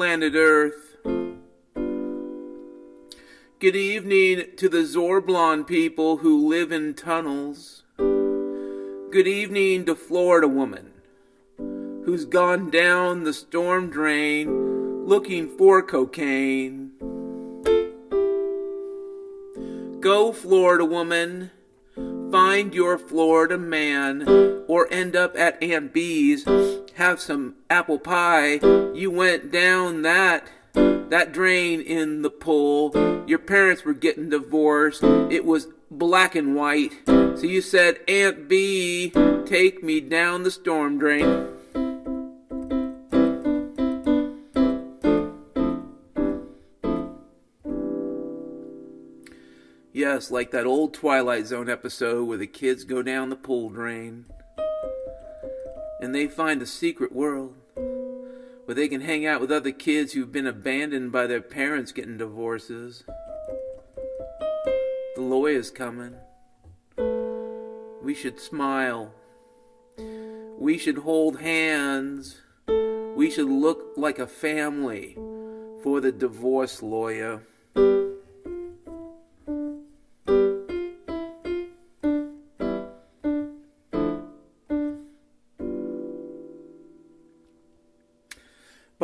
Planet 0.00 0.32
Earth. 0.34 0.96
Good 3.58 3.76
evening 3.76 4.44
to 4.56 4.66
the 4.70 4.78
Zorblon 4.78 5.66
people 5.66 6.16
who 6.16 6.48
live 6.48 6.72
in 6.72 6.94
tunnels. 6.94 7.82
Good 7.98 9.28
evening 9.28 9.84
to 9.84 9.94
Florida 9.94 10.48
woman 10.48 10.92
who's 11.58 12.24
gone 12.24 12.70
down 12.70 13.24
the 13.24 13.34
storm 13.34 13.90
drain 13.90 15.04
looking 15.04 15.50
for 15.58 15.82
cocaine. 15.82 16.92
Go, 20.00 20.32
Florida 20.32 20.86
woman. 20.86 21.50
Find 22.32 22.74
your 22.74 22.96
Florida 22.96 23.58
man, 23.58 24.26
or 24.66 24.90
end 24.90 25.14
up 25.14 25.36
at 25.36 25.62
Aunt 25.62 25.92
B's. 25.92 26.46
Have 27.00 27.18
some 27.18 27.54
apple 27.70 27.98
pie. 27.98 28.60
You 28.92 29.10
went 29.10 29.50
down 29.50 30.02
that 30.02 30.46
that 30.74 31.32
drain 31.32 31.80
in 31.80 32.20
the 32.20 32.28
pool. 32.28 33.24
Your 33.26 33.38
parents 33.38 33.86
were 33.86 33.94
getting 33.94 34.28
divorced. 34.28 35.02
It 35.02 35.46
was 35.46 35.68
black 35.90 36.34
and 36.34 36.54
white. 36.54 36.92
So 37.06 37.44
you 37.44 37.62
said, 37.62 38.00
Aunt 38.06 38.50
B, 38.50 39.14
take 39.46 39.82
me 39.82 40.02
down 40.02 40.42
the 40.42 40.50
storm 40.50 40.98
drain. 40.98 41.48
Yes, 49.94 50.30
like 50.30 50.50
that 50.50 50.66
old 50.66 50.92
Twilight 50.92 51.46
Zone 51.46 51.70
episode 51.70 52.28
where 52.28 52.36
the 52.36 52.46
kids 52.46 52.84
go 52.84 53.00
down 53.00 53.30
the 53.30 53.36
pool 53.36 53.70
drain 53.70 54.26
and 56.00 56.14
they 56.14 56.26
find 56.26 56.62
a 56.62 56.66
secret 56.66 57.12
world 57.12 57.54
where 57.74 58.74
they 58.74 58.88
can 58.88 59.00
hang 59.00 59.26
out 59.26 59.40
with 59.40 59.50
other 59.50 59.72
kids 59.72 60.12
who've 60.12 60.32
been 60.32 60.46
abandoned 60.46 61.12
by 61.12 61.26
their 61.26 61.40
parents 61.40 61.92
getting 61.92 62.16
divorces. 62.16 63.04
The 65.16 65.22
lawyer's 65.22 65.70
coming. 65.70 66.14
We 68.02 68.14
should 68.14 68.40
smile. 68.40 69.12
We 70.58 70.78
should 70.78 70.98
hold 70.98 71.40
hands. 71.40 72.40
We 72.66 73.30
should 73.30 73.48
look 73.48 73.94
like 73.96 74.18
a 74.18 74.26
family 74.26 75.16
for 75.82 76.00
the 76.00 76.12
divorce 76.12 76.82
lawyer. 76.82 77.42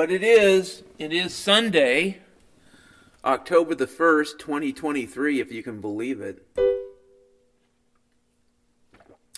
But 0.07 0.15
it 0.15 0.23
is, 0.23 0.85
it 1.01 1.13
is 1.13 1.35
Sunday, 1.35 2.19
October 3.25 3.75
the 3.75 3.89
1st, 3.89 4.39
2023, 4.39 5.41
if 5.41 5.51
you 5.51 5.65
can 5.65 5.81
believe 5.81 6.21
it. 6.21 6.47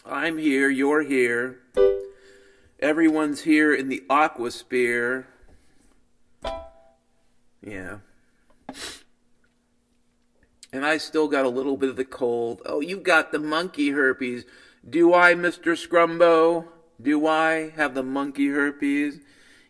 I'm 0.04 0.36
here, 0.36 0.68
you're 0.68 1.04
here. 1.04 1.60
Everyone's 2.80 3.40
here 3.40 3.72
in 3.72 3.88
the 3.88 4.02
aquasphere. 4.10 5.24
Yeah. 7.62 8.00
And 10.70 10.84
I 10.84 10.98
still 10.98 11.28
got 11.28 11.46
a 11.46 11.48
little 11.48 11.78
bit 11.78 11.88
of 11.88 11.96
the 11.96 12.04
cold. 12.04 12.60
Oh, 12.66 12.80
you 12.80 12.98
got 12.98 13.32
the 13.32 13.38
monkey 13.38 13.92
herpes. 13.92 14.44
Do 14.86 15.14
I, 15.14 15.32
Mr. 15.32 15.72
Scrumbo? 15.72 16.66
Do 17.00 17.26
I 17.26 17.70
have 17.70 17.94
the 17.94 18.02
monkey 18.02 18.48
herpes? 18.48 19.20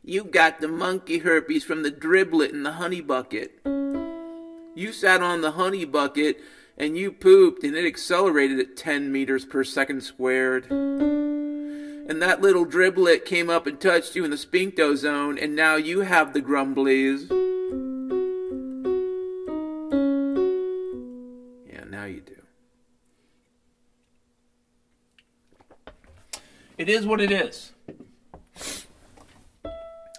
You 0.08 0.24
got 0.24 0.62
the 0.62 0.68
monkey 0.68 1.18
herpes 1.18 1.64
from 1.64 1.82
the 1.82 1.90
driblet 1.90 2.48
in 2.48 2.62
the 2.62 2.72
honey 2.72 3.02
bucket. 3.02 3.60
You 4.74 4.90
sat 4.90 5.22
on 5.22 5.42
the 5.42 5.50
honey 5.50 5.84
bucket 5.84 6.38
and 6.78 6.96
you 6.96 7.12
pooped 7.12 7.62
and 7.62 7.76
it 7.76 7.84
accelerated 7.84 8.58
at 8.58 8.74
10 8.74 9.12
meters 9.12 9.44
per 9.44 9.64
second 9.64 10.00
squared. 10.00 10.70
And 10.70 12.22
that 12.22 12.40
little 12.40 12.64
driblet 12.64 13.26
came 13.26 13.50
up 13.50 13.66
and 13.66 13.78
touched 13.78 14.16
you 14.16 14.24
in 14.24 14.30
the 14.30 14.38
sphincto 14.38 14.96
zone 14.96 15.36
and 15.36 15.54
now 15.54 15.76
you 15.76 16.00
have 16.00 16.32
the 16.32 16.40
grumblies. 16.40 17.28
Yeah, 21.70 21.84
now 21.84 22.06
you 22.06 22.22
do. 22.22 22.32
It 26.78 26.88
is 26.88 27.06
what 27.06 27.20
it 27.20 27.30
is 27.30 27.72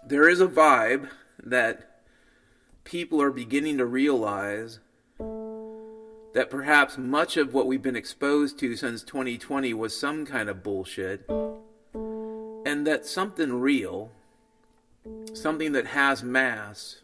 there 0.10 0.28
is 0.28 0.42
a 0.42 0.48
vibe 0.48 1.08
that 1.44 2.02
people 2.84 3.22
are 3.22 3.30
beginning 3.30 3.78
to 3.78 3.86
realize 3.86 4.80
that 6.34 6.50
perhaps 6.50 6.98
much 6.98 7.38
of 7.38 7.54
what 7.54 7.68
we've 7.68 7.84
been 7.84 7.96
exposed 7.96 8.58
to 8.58 8.76
since 8.76 9.04
2020 9.04 9.72
was 9.76 9.98
some 9.98 10.26
kind 10.26 10.50
of 10.50 10.64
bullshit, 10.64 11.30
and 12.66 12.88
that 12.88 13.06
something 13.06 13.54
real, 13.60 14.12
something 15.34 15.74
that 15.74 15.86
has 15.86 16.24
mass, 16.24 17.02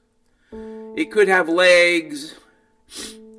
it 0.95 1.11
could 1.11 1.27
have 1.27 1.47
legs, 1.47 2.33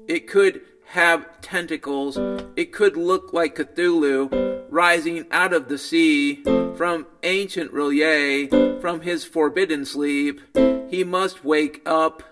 it 0.06 0.28
could 0.28 0.60
have 0.86 1.40
tentacles, 1.40 2.16
it 2.56 2.72
could 2.72 2.96
look 2.96 3.32
like 3.32 3.56
Cthulhu 3.56 4.64
rising 4.70 5.26
out 5.30 5.52
of 5.52 5.68
the 5.68 5.78
sea 5.78 6.42
from 6.76 7.06
ancient 7.22 7.72
R'lyeh, 7.72 8.80
from 8.80 9.00
his 9.00 9.24
forbidden 9.24 9.84
sleep. 9.84 10.40
He 10.88 11.04
must 11.04 11.44
wake 11.44 11.82
up. 11.86 12.22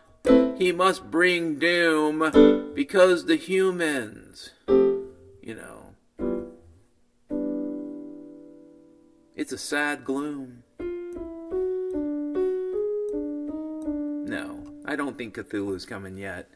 He 0.57 0.73
must 0.73 1.11
bring 1.11 1.59
doom 1.59 2.73
because 2.75 3.27
the 3.27 3.37
humans, 3.37 4.51
you 4.69 5.55
know, 5.55 5.95
it's 9.35 9.53
a 9.53 9.59
sad 9.59 10.05
gloom. 10.05 10.63
No, 14.27 14.65
I 14.87 14.97
don't 14.97 15.19
think 15.19 15.35
Cthulhu's 15.35 15.85
coming 15.85 16.17
yet. 16.17 16.49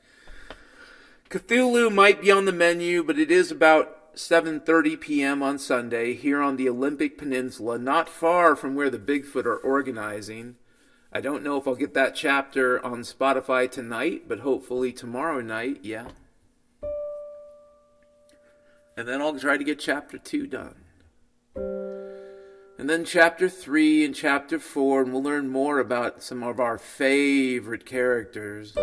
Cthulhu 1.30 1.92
might 1.92 2.22
be 2.22 2.30
on 2.30 2.46
the 2.46 2.52
menu, 2.52 3.02
but 3.02 3.18
it 3.18 3.30
is 3.30 3.50
about 3.50 4.14
7:30 4.14 4.98
p.m. 4.98 5.42
on 5.42 5.58
Sunday 5.58 6.14
here 6.14 6.40
on 6.40 6.56
the 6.56 6.70
Olympic 6.70 7.18
Peninsula, 7.18 7.78
not 7.78 8.08
far 8.08 8.56
from 8.56 8.74
where 8.74 8.88
the 8.88 8.98
Bigfoot 8.98 9.44
are 9.44 9.58
organizing. 9.58 10.56
I 11.12 11.20
don't 11.20 11.42
know 11.42 11.58
if 11.58 11.68
I'll 11.68 11.74
get 11.74 11.92
that 11.94 12.14
chapter 12.14 12.82
on 12.84 13.00
Spotify 13.00 13.70
tonight, 13.70 14.22
but 14.26 14.40
hopefully 14.40 14.90
tomorrow 14.90 15.42
night, 15.42 15.80
yeah. 15.82 16.08
And 18.96 19.06
then 19.06 19.20
I'll 19.20 19.38
try 19.38 19.58
to 19.58 19.64
get 19.64 19.78
chapter 19.78 20.16
2 20.16 20.46
done. 20.46 20.84
And 22.78 22.88
then 22.88 23.04
chapter 23.04 23.50
3 23.50 24.04
and 24.04 24.14
chapter 24.14 24.58
4, 24.58 25.02
and 25.02 25.12
we'll 25.12 25.22
learn 25.22 25.48
more 25.48 25.78
about 25.78 26.22
some 26.22 26.42
of 26.42 26.58
our 26.58 26.78
favorite 26.78 27.84
characters. 27.84 28.74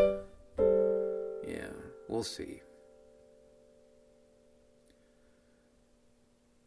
We'll 2.15 2.23
see. 2.23 2.62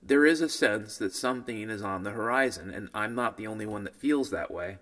There 0.03 0.27
is 0.27 0.43
a 0.43 0.49
sense 0.50 0.99
that 0.99 1.15
something 1.15 1.71
is 1.71 1.81
on 1.81 2.03
the 2.03 2.11
horizon, 2.11 2.71
and 2.71 2.91
I'm 2.93 3.15
not 3.15 3.39
the 3.39 3.47
only 3.47 3.65
one 3.65 3.85
that 3.85 3.97
feels 3.97 4.29
that 4.29 4.50
way. 4.50 4.77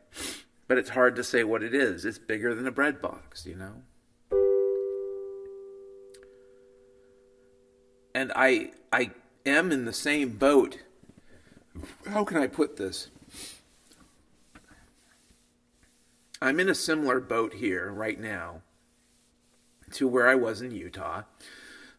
But 0.66 0.78
it's 0.78 0.90
hard 0.90 1.14
to 1.14 1.22
say 1.22 1.44
what 1.44 1.62
it 1.62 1.72
is. 1.72 2.04
It's 2.04 2.18
bigger 2.18 2.52
than 2.52 2.66
a 2.66 2.72
bread 2.72 3.00
box, 3.00 3.46
you 3.46 3.54
know? 3.54 3.84
And 8.12 8.32
I 8.34 8.72
I 8.92 9.12
am 9.46 9.70
in 9.70 9.84
the 9.84 9.92
same 9.92 10.30
boat. 10.30 10.78
How 12.08 12.24
can 12.24 12.38
I 12.38 12.48
put 12.48 12.76
this? 12.76 13.08
I'm 16.42 16.58
in 16.58 16.68
a 16.68 16.74
similar 16.74 17.20
boat 17.20 17.54
here 17.54 17.92
right 17.92 18.18
now 18.18 18.62
to 19.96 20.08
where 20.08 20.28
I 20.28 20.34
was 20.34 20.62
in 20.62 20.70
Utah. 20.70 21.22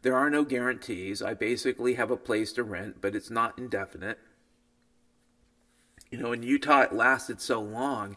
There 0.02 0.16
are 0.16 0.30
no 0.30 0.44
guarantees. 0.44 1.22
I 1.22 1.34
basically 1.34 1.96
have 1.96 2.12
a 2.12 2.18
place 2.18 2.54
to 2.54 2.64
rent, 2.64 2.98
but 3.02 3.16
it's 3.16 3.30
not 3.30 3.58
indefinite. 3.58 4.20
You 6.12 6.20
know, 6.20 6.32
in 6.32 6.44
Utah, 6.44 6.82
it 6.82 6.94
lasted 6.94 7.42
so 7.42 7.60
long 7.60 8.16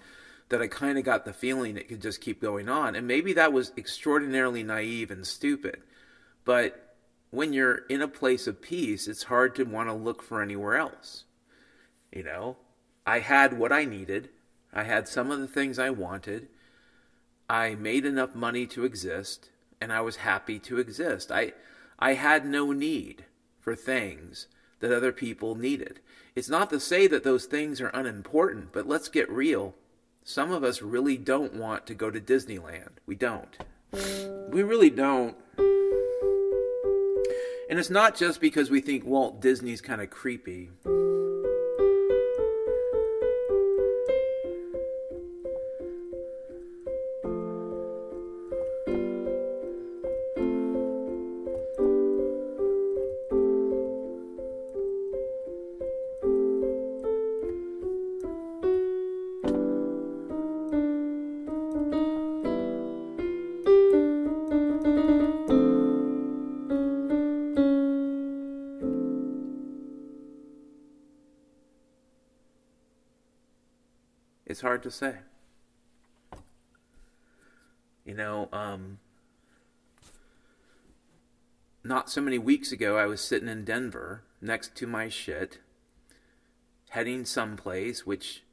that 0.50 0.60
I 0.60 0.68
kind 0.68 0.98
of 0.98 1.04
got 1.04 1.24
the 1.24 1.32
feeling 1.32 1.76
it 1.76 1.88
could 1.88 2.02
just 2.02 2.20
keep 2.20 2.40
going 2.40 2.68
on. 2.68 2.94
And 2.94 3.06
maybe 3.06 3.32
that 3.32 3.52
was 3.52 3.72
extraordinarily 3.76 4.62
naive 4.62 5.10
and 5.10 5.26
stupid. 5.26 5.78
But 6.44 6.96
when 7.30 7.52
you're 7.52 7.86
in 7.88 8.02
a 8.02 8.08
place 8.08 8.46
of 8.46 8.60
peace, 8.60 9.08
it's 9.08 9.24
hard 9.24 9.54
to 9.56 9.64
want 9.64 9.88
to 9.88 9.94
look 9.94 10.22
for 10.22 10.42
anywhere 10.42 10.76
else. 10.76 11.24
You 12.12 12.24
know, 12.24 12.56
I 13.06 13.20
had 13.20 13.58
what 13.58 13.72
I 13.72 13.84
needed, 13.84 14.30
I 14.72 14.82
had 14.82 15.08
some 15.08 15.30
of 15.30 15.40
the 15.40 15.46
things 15.46 15.78
I 15.78 15.90
wanted, 15.90 16.48
I 17.48 17.74
made 17.76 18.04
enough 18.04 18.34
money 18.34 18.66
to 18.68 18.84
exist 18.84 19.50
and 19.80 19.92
I 19.92 20.00
was 20.00 20.16
happy 20.16 20.58
to 20.60 20.78
exist. 20.78 21.30
I 21.32 21.52
I 21.98 22.14
had 22.14 22.46
no 22.46 22.72
need 22.72 23.24
for 23.60 23.74
things 23.76 24.46
that 24.80 24.92
other 24.92 25.12
people 25.12 25.54
needed. 25.54 26.00
It's 26.34 26.48
not 26.48 26.70
to 26.70 26.80
say 26.80 27.06
that 27.06 27.24
those 27.24 27.44
things 27.46 27.80
are 27.80 27.88
unimportant, 27.88 28.72
but 28.72 28.86
let's 28.88 29.08
get 29.08 29.30
real. 29.30 29.74
some 30.22 30.52
of 30.52 30.62
us 30.62 30.82
really 30.82 31.16
don't 31.16 31.54
want 31.54 31.86
to 31.86 31.94
go 31.94 32.10
to 32.10 32.20
Disneyland. 32.20 32.98
We 33.06 33.14
don't. 33.14 33.56
We 34.50 34.62
really 34.62 34.90
don't. 34.90 35.36
And 37.68 37.78
it's 37.78 37.90
not 37.90 38.16
just 38.16 38.40
because 38.40 38.70
we 38.70 38.80
think 38.80 39.04
Walt 39.04 39.40
Disney's 39.40 39.80
kind 39.80 40.00
of 40.00 40.10
creepy. 40.10 40.70
Hard 74.70 74.84
to 74.84 74.90
say. 74.92 75.16
You 78.04 78.14
know, 78.14 78.48
um, 78.52 79.00
not 81.82 82.08
so 82.08 82.20
many 82.20 82.38
weeks 82.38 82.70
ago, 82.70 82.96
I 82.96 83.06
was 83.06 83.20
sitting 83.20 83.48
in 83.48 83.64
Denver 83.64 84.22
next 84.40 84.76
to 84.76 84.86
my 84.86 85.08
shit, 85.08 85.58
heading 86.90 87.24
someplace, 87.24 88.06
which, 88.06 88.44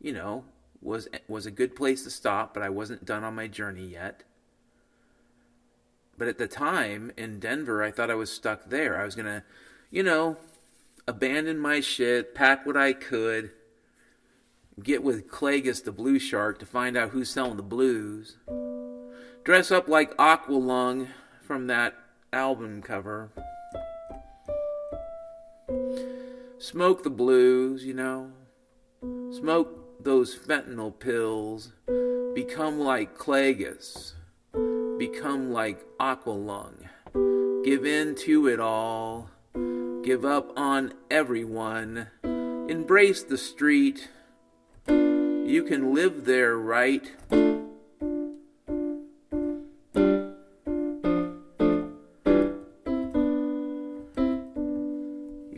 you 0.00 0.12
know, 0.12 0.42
was 0.82 1.06
was 1.28 1.46
a 1.46 1.52
good 1.52 1.76
place 1.76 2.02
to 2.02 2.10
stop, 2.10 2.52
but 2.52 2.64
I 2.64 2.68
wasn't 2.68 3.04
done 3.04 3.22
on 3.22 3.36
my 3.36 3.46
journey 3.46 3.86
yet. 3.86 4.24
But 6.18 6.26
at 6.26 6.38
the 6.38 6.48
time 6.48 7.12
in 7.16 7.38
Denver, 7.38 7.80
I 7.80 7.92
thought 7.92 8.10
I 8.10 8.16
was 8.16 8.32
stuck 8.32 8.70
there. 8.70 9.00
I 9.00 9.04
was 9.04 9.14
gonna, 9.14 9.44
you 9.88 10.02
know, 10.02 10.36
abandon 11.06 11.60
my 11.60 11.78
shit, 11.78 12.34
pack 12.34 12.66
what 12.66 12.76
I 12.76 12.92
could, 12.92 13.52
get 14.82 15.02
with 15.02 15.28
Clagus 15.28 15.84
the 15.84 15.92
Blue 15.92 16.18
Shark 16.18 16.58
to 16.58 16.66
find 16.66 16.96
out 16.96 17.10
who's 17.10 17.30
selling 17.30 17.56
the 17.56 17.62
blues. 17.62 18.36
Dress 19.44 19.70
up 19.70 19.88
like 19.88 20.16
Aqualung 20.16 21.08
from 21.40 21.66
that 21.66 21.94
album 22.32 22.82
cover. 22.82 23.30
Smoke 26.58 27.02
the 27.02 27.10
blues, 27.10 27.84
you 27.84 27.94
know. 27.94 28.32
Smoke 29.32 30.04
those 30.04 30.36
fentanyl 30.36 30.98
pills. 30.98 31.72
Become 32.34 32.78
like 32.78 33.16
Clagus. 33.16 34.12
Become 34.98 35.52
like 35.52 35.84
Aqualung. 35.98 36.88
Give 37.64 37.84
in 37.84 38.14
to 38.16 38.46
it 38.46 38.60
all. 38.60 39.30
Give 40.02 40.24
up 40.24 40.52
on 40.56 40.94
everyone. 41.10 42.08
Embrace 42.22 43.22
the 43.22 43.38
street 43.38 44.08
you 45.50 45.64
can 45.64 45.92
live 45.92 46.24
there, 46.26 46.56
right? 46.56 47.10
You 47.32 47.68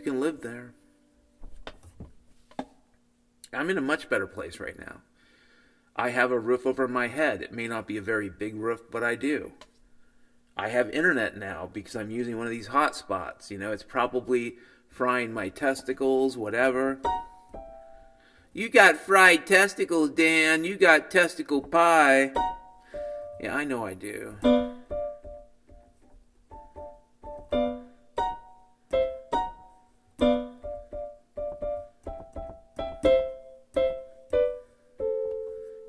can 0.03 0.19
live 0.19 0.41
there. 0.41 0.73
I'm 3.53 3.69
in 3.69 3.77
a 3.77 3.83
much 3.83 4.09
better 4.09 4.27
place 4.27 4.59
right 4.59 4.79
now. 4.79 5.03
I 5.95 6.09
have 6.09 6.33
a 6.33 6.39
roof 6.39 6.67
over 6.67 6.89
my 6.89 7.09
head. 7.09 7.43
It 7.43 7.53
may 7.53 7.69
not 7.69 7.87
be 7.87 7.99
a 7.99 8.03
very 8.03 8.31
big 8.31 8.55
roof, 8.57 8.81
but 8.91 9.05
I 9.05 9.15
do. 9.15 9.53
I 10.57 10.71
have 10.71 10.89
internet 10.91 11.37
now 11.37 11.69
because 11.71 11.95
I'm 11.95 12.11
using 12.11 12.39
one 12.39 12.47
of 12.47 12.51
these 12.51 12.69
hotspots. 12.69 13.51
You 13.51 13.59
know, 13.59 13.73
it's 13.73 13.83
probably 13.83 14.55
frying 14.89 15.35
my 15.35 15.51
testicles, 15.51 16.39
whatever. 16.39 16.99
You 18.55 18.69
got 18.69 18.99
fried 18.99 19.47
testicles, 19.47 20.11
Dan. 20.11 20.65
You 20.65 20.77
got 20.77 21.11
testicle 21.11 21.63
pie. 21.63 22.33
Yeah, 23.41 23.57
I 23.57 23.65
know 23.65 23.87
I 23.87 23.95
do. 23.95 24.37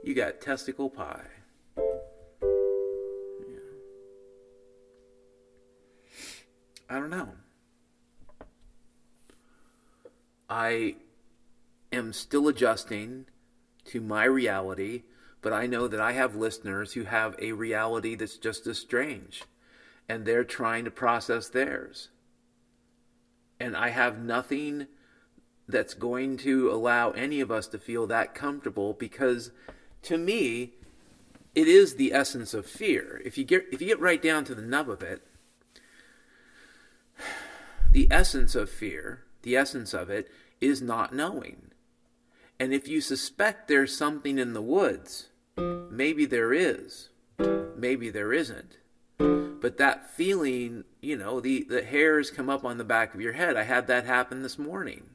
You 0.04 0.13
got 0.15 0.39
testicle 0.39 0.89
pie. 0.89 1.42
Am 12.03 12.13
still 12.13 12.48
adjusting 12.48 13.25
to 13.86 14.01
my 14.01 14.25
reality, 14.25 15.03
but 15.41 15.53
I 15.53 15.65
know 15.65 15.88
that 15.88 16.00
I 16.00 16.13
have 16.13 16.36
listeners 16.36 16.93
who 16.93 17.03
have 17.03 17.36
a 17.39 17.53
reality 17.53 18.15
that's 18.15 18.38
just 18.38 18.67
as 18.67 18.77
strange, 18.77 19.43
and 20.07 20.25
they're 20.25 20.43
trying 20.43 20.86
to 20.86 20.91
process 20.91 21.50
theirs. 21.50 22.10
And 23.60 23.75
I 23.75 23.89
have 23.89 24.19
nothing 24.19 24.88
that's 25.67 25.93
going 25.93 26.38
to 26.38 26.72
allow 26.72 27.12
any 27.12 27.39
of 27.39 27.51
us 27.51 27.67
to 27.67 27.79
feel 27.79 28.07
that 28.07 28.36
comfortable 28.36 28.93
because 28.93 29.51
to 30.01 30.17
me 30.17 30.74
it 31.55 31.67
is 31.67 31.95
the 31.95 32.13
essence 32.13 32.53
of 32.53 32.65
fear 32.65 33.22
if 33.24 33.38
you 33.38 33.45
get 33.45 33.65
if 33.72 33.79
you 33.79 33.88
get 33.88 34.00
right 34.00 34.22
down 34.22 34.43
to 34.43 34.53
the 34.53 34.62
nub 34.62 34.89
of 34.89 35.01
it 35.01 35.22
the 37.93 38.10
essence 38.12 38.55
of 38.55 38.69
fear 38.69 39.24
the 39.43 39.55
essence 39.55 39.93
of 39.93 40.10
it 40.10 40.29
is 40.60 40.81
not 40.81 41.15
knowing 41.15 41.72
and 42.60 42.74
if 42.74 42.88
you 42.88 43.01
suspect 43.01 43.67
there's 43.67 43.95
something 43.95 44.38
in 44.38 44.53
the 44.53 44.62
woods, 44.62 45.29
maybe 45.57 46.25
there 46.25 46.53
is, 46.53 47.10
maybe 47.75 48.10
there 48.10 48.33
isn't. 48.33 48.77
But 49.17 49.77
that 49.77 50.10
feeling, 50.10 50.83
you 51.01 51.15
know, 51.15 51.39
the, 51.39 51.63
the 51.63 51.83
hairs 51.83 52.29
come 52.29 52.50
up 52.50 52.65
on 52.65 52.77
the 52.77 52.83
back 52.83 53.13
of 53.13 53.22
your 53.22 53.33
head. 53.33 53.55
I 53.55 53.63
had 53.63 53.88
that 53.88 54.05
happen 54.05 54.43
this 54.43 54.57
morning. 54.57 55.10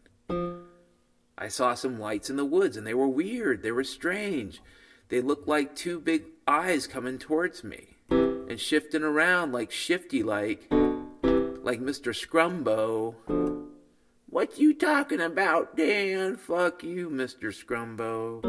I 1.36 1.48
saw 1.48 1.74
some 1.74 2.00
lights 2.00 2.30
in 2.30 2.36
the 2.36 2.44
woods 2.44 2.76
and 2.76 2.86
they 2.86 2.94
were 2.94 3.08
weird. 3.08 3.62
They 3.62 3.72
were 3.72 3.84
strange. 3.84 4.60
They 5.08 5.20
looked 5.20 5.46
like 5.46 5.76
two 5.76 6.00
big 6.00 6.24
eyes 6.46 6.86
coming 6.86 7.18
towards 7.18 7.62
me 7.62 7.96
and 8.10 8.58
shifting 8.58 9.02
around 9.02 9.52
like 9.52 9.70
shifty 9.70 10.22
like 10.22 10.66
like 10.70 11.80
Mr. 11.80 12.14
Scrumbo. 12.14 13.14
What 14.38 14.56
you 14.56 14.72
talking 14.72 15.20
about, 15.20 15.76
Dan? 15.76 16.36
Fuck 16.36 16.84
you, 16.84 17.10
Mr. 17.10 17.52
Scrumbo. 17.52 18.40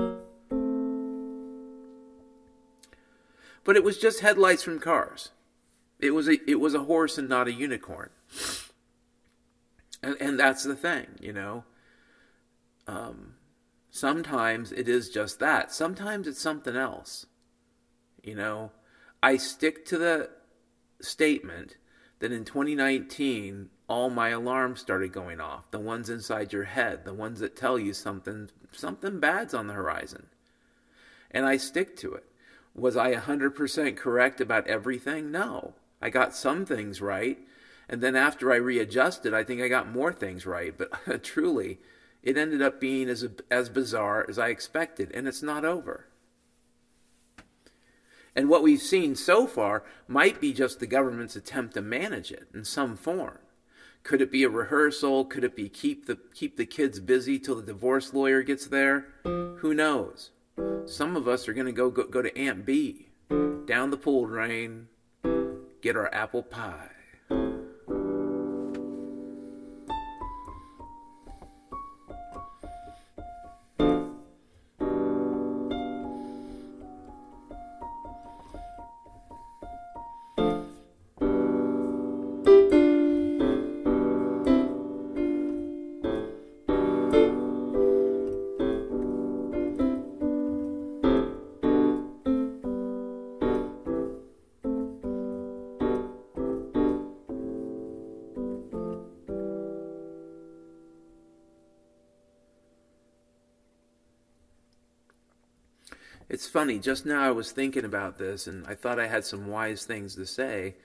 But 3.64 3.76
it 3.76 3.84
was 3.84 3.98
just 3.98 4.20
headlights 4.20 4.62
from 4.62 4.78
cars. 4.78 5.30
It 5.98 6.12
was 6.12 6.28
a 6.28 6.38
it 6.48 6.60
was 6.60 6.76
a 6.76 6.84
horse 6.84 7.18
and 7.18 7.28
not 7.28 7.48
a 7.48 7.52
unicorn. 7.52 8.12
And 10.04 10.16
and 10.22 10.40
that's 10.40 10.64
the 10.64 10.76
thing, 10.76 11.08
you 11.20 11.34
know. 11.34 11.64
Um, 12.86 13.34
sometimes 13.90 14.72
it 14.72 14.88
is 14.88 15.10
just 15.10 15.40
that. 15.40 15.74
Sometimes 15.74 16.28
it's 16.28 16.40
something 16.40 16.76
else. 16.76 17.26
You 18.22 18.36
know, 18.36 18.74
I 19.24 19.38
stick 19.38 19.88
to 19.88 19.98
the 19.98 20.30
statement 21.02 21.78
that 22.20 22.32
in 22.32 22.46
2019 22.46 23.72
all 23.90 24.12
my 24.12 24.30
alarms 24.30 24.80
started 24.80 25.12
going 25.12 25.42
off. 25.42 25.70
The 25.72 25.80
ones 25.80 26.10
inside 26.10 26.54
your 26.54 26.66
head 26.66 27.04
the 27.04 27.14
ones 27.14 27.40
that 27.40 27.58
tell 27.58 27.78
you 27.78 27.92
something 27.92 28.50
something 28.72 29.20
bad's 29.20 29.54
on 29.54 29.68
the 29.68 29.74
horizon. 29.74 30.28
And 31.32 31.46
i 31.46 31.58
stick 31.58 31.98
to 31.98 32.14
it. 32.14 32.26
Was 32.76 32.96
i 32.96 33.14
100% 33.14 33.98
correct 33.98 34.40
about 34.40 34.68
everything? 34.68 35.32
No. 35.32 35.74
I 36.02 36.10
got 36.10 36.36
some 36.36 36.66
things 36.66 37.02
right. 37.02 37.40
And 37.90 38.02
then 38.02 38.16
after 38.16 38.54
i 38.54 38.56
readjusted 38.58 39.34
i 39.34 39.44
think 39.44 39.60
i 39.62 39.68
got 39.68 39.92
more 39.92 40.14
things 40.14 40.46
right. 40.46 40.78
But 40.78 41.24
truly 41.24 41.80
it 42.22 42.38
ended 42.38 42.62
up 42.62 42.80
being 42.80 43.10
as 43.10 43.28
as 43.50 43.70
bizarre 43.70 44.26
as 44.30 44.38
i 44.38 44.50
expected 44.50 45.12
and 45.14 45.28
it's 45.28 45.42
not 45.42 45.66
over. 45.66 46.06
And 48.36 48.48
what 48.48 48.62
we've 48.62 48.82
seen 48.82 49.16
so 49.16 49.48
far 49.48 49.84
might 50.08 50.40
be 50.40 50.54
just 50.54 50.80
the 50.80 50.86
government's 50.86 51.36
attempt 51.36 51.74
to 51.74 51.82
manage 51.82 52.32
it 52.32 52.48
in 52.54 52.64
some 52.64 52.96
form 52.96 53.40
could 54.04 54.22
it 54.22 54.32
be 54.32 54.44
a 54.44 54.50
rehearsal? 54.50 55.26
Could 55.26 55.44
it 55.44 55.56
be 55.56 55.70
keep 55.70 56.06
the 56.06 56.18
keep 56.34 56.58
the 56.58 56.66
kids 56.66 57.00
busy 57.00 57.40
till 57.40 57.56
the 57.56 57.62
divorce 57.62 58.14
lawyer 58.14 58.42
gets 58.42 58.66
there? 58.68 59.08
Who 59.24 59.74
knows? 59.74 60.32
Some 60.86 61.16
of 61.16 61.28
us 61.28 61.48
are 61.48 61.54
going 61.54 61.68
to 61.68 61.72
go, 61.72 61.90
go 61.90 62.06
go 62.06 62.22
to 62.22 62.38
Aunt 62.38 62.66
B, 62.66 63.08
down 63.66 63.92
the 63.92 63.98
pool 63.98 64.26
drain, 64.26 64.88
get 65.82 65.96
our 65.96 66.14
apple 66.14 66.44
pie. 66.44 66.90
Funny, 106.50 106.80
just 106.80 107.06
now 107.06 107.22
I 107.22 107.32
was 107.32 107.52
thinking 107.52 107.86
about 107.86 108.18
this 108.18 108.48
and 108.48 108.66
I 108.68 108.76
thought 108.76 109.00
I 109.00 109.08
had 109.08 109.26
some 109.26 109.48
wise 109.48 109.86
things 109.86 110.16
to 110.16 110.26
say. 110.26 110.76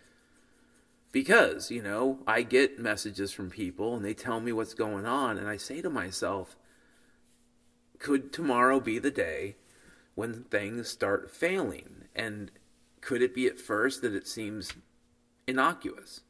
Because, 1.10 1.70
you 1.70 1.82
know, 1.82 2.18
I 2.26 2.42
get 2.42 2.78
messages 2.78 3.32
from 3.32 3.48
people 3.48 3.96
and 3.96 4.04
they 4.04 4.14
tell 4.14 4.40
me 4.40 4.52
what's 4.52 4.74
going 4.74 5.06
on, 5.06 5.38
and 5.38 5.48
I 5.48 5.56
say 5.56 5.80
to 5.80 5.88
myself, 5.88 6.56
could 8.00 8.32
tomorrow 8.32 8.80
be 8.80 8.98
the 8.98 9.12
day 9.12 9.54
when 10.14 10.44
things 10.44 10.88
start 10.88 11.30
failing? 11.30 12.06
And 12.16 12.50
could 13.00 13.22
it 13.22 13.34
be 13.34 13.46
at 13.46 13.60
first 13.60 14.02
that 14.02 14.14
it 14.14 14.26
seems 14.26 14.72
innocuous? 15.46 16.22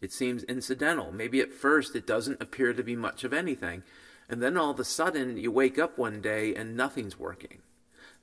It 0.00 0.12
seems 0.12 0.42
incidental. 0.44 1.12
Maybe 1.12 1.40
at 1.40 1.52
first 1.52 1.94
it 1.94 2.06
doesn't 2.06 2.42
appear 2.42 2.72
to 2.72 2.82
be 2.82 2.96
much 2.96 3.24
of 3.24 3.32
anything. 3.32 3.84
And 4.28 4.42
then 4.42 4.56
all 4.56 4.70
of 4.70 4.80
a 4.80 4.84
sudden 4.84 5.36
you 5.36 5.50
wake 5.50 5.78
up 5.78 5.96
one 5.96 6.20
day 6.20 6.54
and 6.54 6.76
nothing's 6.76 7.18
working. 7.18 7.62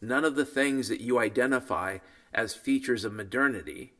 None 0.01 0.25
of 0.25 0.35
the 0.35 0.45
things 0.45 0.87
that 0.89 1.01
you 1.01 1.19
identify 1.19 1.99
as 2.33 2.53
features 2.53 3.03
of 3.05 3.13
modernity 3.13 3.93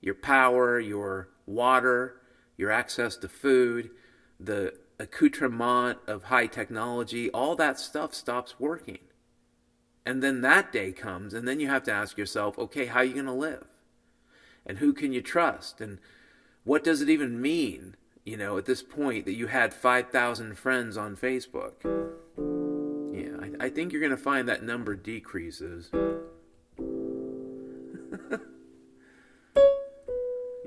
your 0.00 0.14
power, 0.16 0.80
your 0.80 1.28
water, 1.46 2.20
your 2.56 2.70
access 2.70 3.16
to 3.16 3.28
food, 3.28 3.90
the 4.38 4.74
accoutrement 4.98 5.98
of 6.06 6.24
high 6.24 6.46
technology, 6.46 7.30
all 7.30 7.54
that 7.56 7.78
stuff 7.78 8.12
stops 8.12 8.58
working. 8.58 8.98
And 10.04 10.22
then 10.22 10.40
that 10.40 10.72
day 10.72 10.90
comes, 10.90 11.32
and 11.32 11.46
then 11.46 11.60
you 11.60 11.68
have 11.68 11.84
to 11.84 11.92
ask 11.92 12.18
yourself, 12.18 12.58
okay, 12.58 12.86
how 12.86 12.98
are 12.98 13.04
you 13.04 13.14
going 13.14 13.26
to 13.26 13.32
live? 13.32 13.66
And 14.66 14.78
who 14.78 14.92
can 14.92 15.12
you 15.12 15.22
trust? 15.22 15.80
And 15.80 15.98
what 16.64 16.82
does 16.84 17.00
it 17.00 17.08
even 17.08 17.40
mean, 17.40 17.96
you 18.24 18.36
know, 18.36 18.58
at 18.58 18.66
this 18.66 18.82
point 18.82 19.24
that 19.26 19.34
you 19.34 19.46
had 19.46 19.72
5,000 19.72 20.58
friends 20.58 20.96
on 20.96 21.16
Facebook? 21.16 22.71
I 23.60 23.68
think 23.68 23.92
you're 23.92 24.00
going 24.00 24.10
to 24.10 24.16
find 24.16 24.48
that 24.48 24.62
number 24.62 24.94
decreases. 24.94 25.90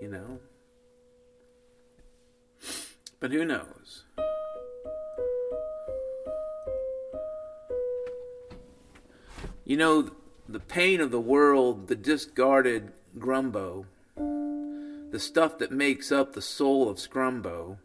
you 0.02 0.08
know? 0.10 0.40
But 3.20 3.32
who 3.32 3.46
knows? 3.46 4.04
You 9.66 9.78
know, 9.78 10.12
the 10.48 10.60
pain 10.60 11.02
of 11.02 11.10
the 11.10 11.20
world, 11.20 11.88
the 11.88 11.96
discarded 11.96 12.92
grumbo, 13.18 13.86
the 14.16 15.20
stuff 15.20 15.58
that 15.58 15.72
makes 15.72 16.12
up 16.12 16.34
the 16.34 16.42
soul 16.42 16.88
of 16.88 16.98
Scrumbo, 16.98 17.78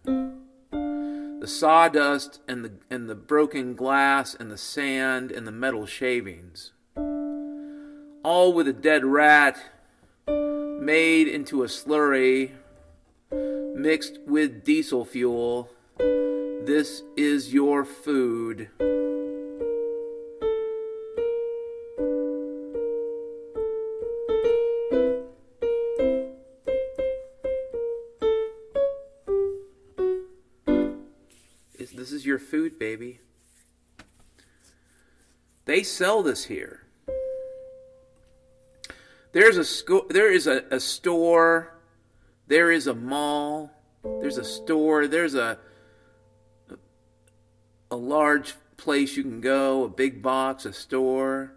the 1.40 1.48
sawdust 1.48 2.40
and 2.46 2.64
the, 2.64 2.72
and 2.90 3.08
the 3.08 3.14
broken 3.14 3.74
glass 3.74 4.34
and 4.34 4.50
the 4.50 4.58
sand 4.58 5.32
and 5.32 5.46
the 5.46 5.52
metal 5.52 5.86
shavings, 5.86 6.72
all 8.22 8.52
with 8.52 8.68
a 8.68 8.72
dead 8.74 9.04
rat 9.04 9.58
made 10.28 11.26
into 11.26 11.62
a 11.62 11.66
slurry 11.66 12.52
mixed 13.74 14.18
with 14.26 14.64
diesel 14.64 15.04
fuel. 15.06 15.70
This 15.98 17.02
is 17.16 17.54
your 17.54 17.86
food. 17.86 18.68
Baby. 32.80 33.20
They 35.66 35.84
sell 35.84 36.24
this 36.24 36.46
here. 36.46 36.82
There's 39.32 39.58
a 39.58 40.02
there 40.08 40.32
is 40.32 40.48
a, 40.48 40.64
a 40.72 40.80
store, 40.80 41.78
there 42.48 42.72
is 42.72 42.88
a 42.88 42.94
mall, 42.94 43.70
there's 44.02 44.38
a 44.38 44.44
store, 44.44 45.06
there's 45.06 45.36
a 45.36 45.58
a 47.92 47.96
large 47.96 48.54
place 48.76 49.16
you 49.16 49.22
can 49.22 49.40
go, 49.40 49.84
a 49.84 49.88
big 49.88 50.22
box, 50.22 50.64
a 50.64 50.72
store. 50.72 51.52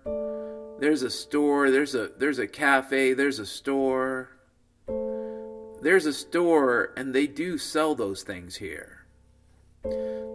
There's 0.79 1.03
a 1.03 1.09
store, 1.09 1.71
there's 1.71 1.95
a 1.95 2.11
there's 2.17 2.37
a 2.37 2.47
cafe, 2.47 3.13
there's 3.13 3.39
a 3.39 3.45
store. 3.45 4.29
There's 5.81 6.05
a 6.05 6.13
store 6.13 6.93
and 6.97 7.15
they 7.15 7.27
do 7.27 7.57
sell 7.57 7.95
those 7.95 8.23
things 8.23 8.57
here. 8.57 9.02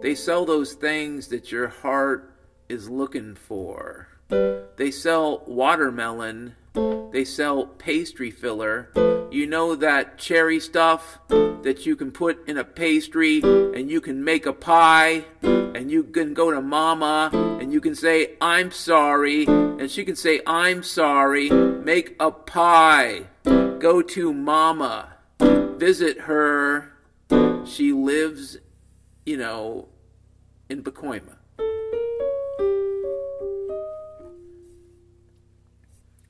They 0.01 0.15
sell 0.15 0.45
those 0.45 0.73
things 0.73 1.27
that 1.27 1.51
your 1.51 1.67
heart 1.67 2.33
is 2.67 2.89
looking 2.89 3.35
for. 3.35 4.07
They 4.77 4.91
sell 4.91 5.43
watermelon 5.47 6.55
they 7.11 7.25
sell 7.25 7.65
pastry 7.65 8.31
filler. 8.31 8.91
You 9.31 9.47
know 9.47 9.75
that 9.75 10.17
cherry 10.17 10.59
stuff 10.59 11.19
that 11.29 11.85
you 11.85 11.95
can 11.95 12.11
put 12.11 12.47
in 12.47 12.57
a 12.57 12.63
pastry 12.63 13.41
and 13.41 13.89
you 13.89 13.99
can 14.01 14.23
make 14.23 14.45
a 14.45 14.53
pie 14.53 15.25
and 15.41 15.91
you 15.91 16.03
can 16.03 16.33
go 16.33 16.51
to 16.51 16.61
mama 16.61 17.29
and 17.59 17.73
you 17.73 17.81
can 17.81 17.95
say, 17.95 18.35
I'm 18.39 18.71
sorry. 18.71 19.45
And 19.45 19.89
she 19.89 20.05
can 20.05 20.15
say, 20.15 20.41
I'm 20.45 20.83
sorry. 20.83 21.49
Make 21.49 22.15
a 22.19 22.31
pie. 22.31 23.23
Go 23.43 24.01
to 24.01 24.33
mama. 24.33 25.13
Visit 25.39 26.21
her. 26.21 26.93
She 27.65 27.91
lives, 27.91 28.57
you 29.29 29.37
know, 29.37 29.87
in 30.69 30.81
Pacoima. 30.81 31.35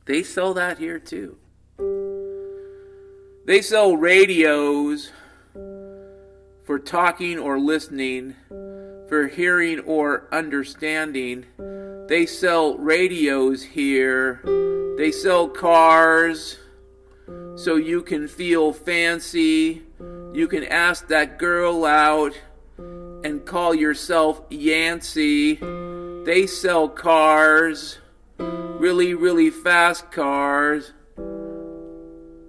They 0.06 0.22
sell 0.22 0.53
that 0.56 0.79
here 0.79 1.00
too. 1.00 1.38
They 3.46 3.62
sell 3.62 3.96
radios 3.96 5.12
for 6.65 6.77
talking 6.77 7.39
or 7.39 7.58
listening, 7.58 8.36
for 9.08 9.29
hearing 9.29 9.79
or 9.79 10.27
understanding. 10.34 11.46
They 12.10 12.25
sell 12.25 12.77
radios 12.77 13.63
here. 13.63 14.41
They 14.98 15.13
sell 15.13 15.48
cars 15.48 16.58
so 17.56 17.77
you 17.77 18.01
can 18.01 18.27
feel 18.27 18.74
fancy. 18.74 19.84
You 20.34 20.50
can 20.50 20.65
ask 20.65 21.08
that 21.08 21.39
girl 21.39 21.86
out 21.86 22.34
and 23.24 23.46
call 23.46 23.74
yourself 23.74 24.42
Yancey. 24.50 25.56
They 26.26 26.48
sell 26.48 26.90
cars 26.90 28.00
really, 28.80 29.14
really 29.14 29.50
fast 29.50 30.12
cars. 30.12 30.94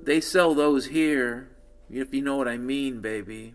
They 0.03 0.21
sell 0.21 0.55
those 0.55 0.87
here, 0.87 1.51
if 1.91 2.15
you 2.15 2.23
know 2.23 2.37
what 2.37 2.49
I 2.49 2.57
mean, 2.57 3.01
baby. 3.01 3.55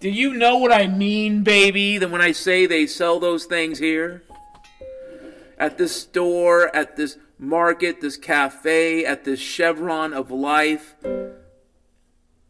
Do 0.00 0.08
you 0.08 0.32
know 0.32 0.56
what 0.56 0.72
I 0.72 0.86
mean, 0.86 1.42
baby, 1.42 1.98
Then 1.98 2.10
when 2.10 2.22
I 2.22 2.32
say 2.32 2.64
they 2.64 2.86
sell 2.86 3.20
those 3.20 3.44
things 3.44 3.78
here? 3.78 4.22
At 5.58 5.76
this 5.76 5.94
store, 5.94 6.74
at 6.74 6.96
this 6.96 7.18
market, 7.38 8.00
this 8.00 8.16
cafe, 8.16 9.04
at 9.04 9.24
this 9.24 9.40
chevron 9.40 10.14
of 10.14 10.30
life, 10.30 10.94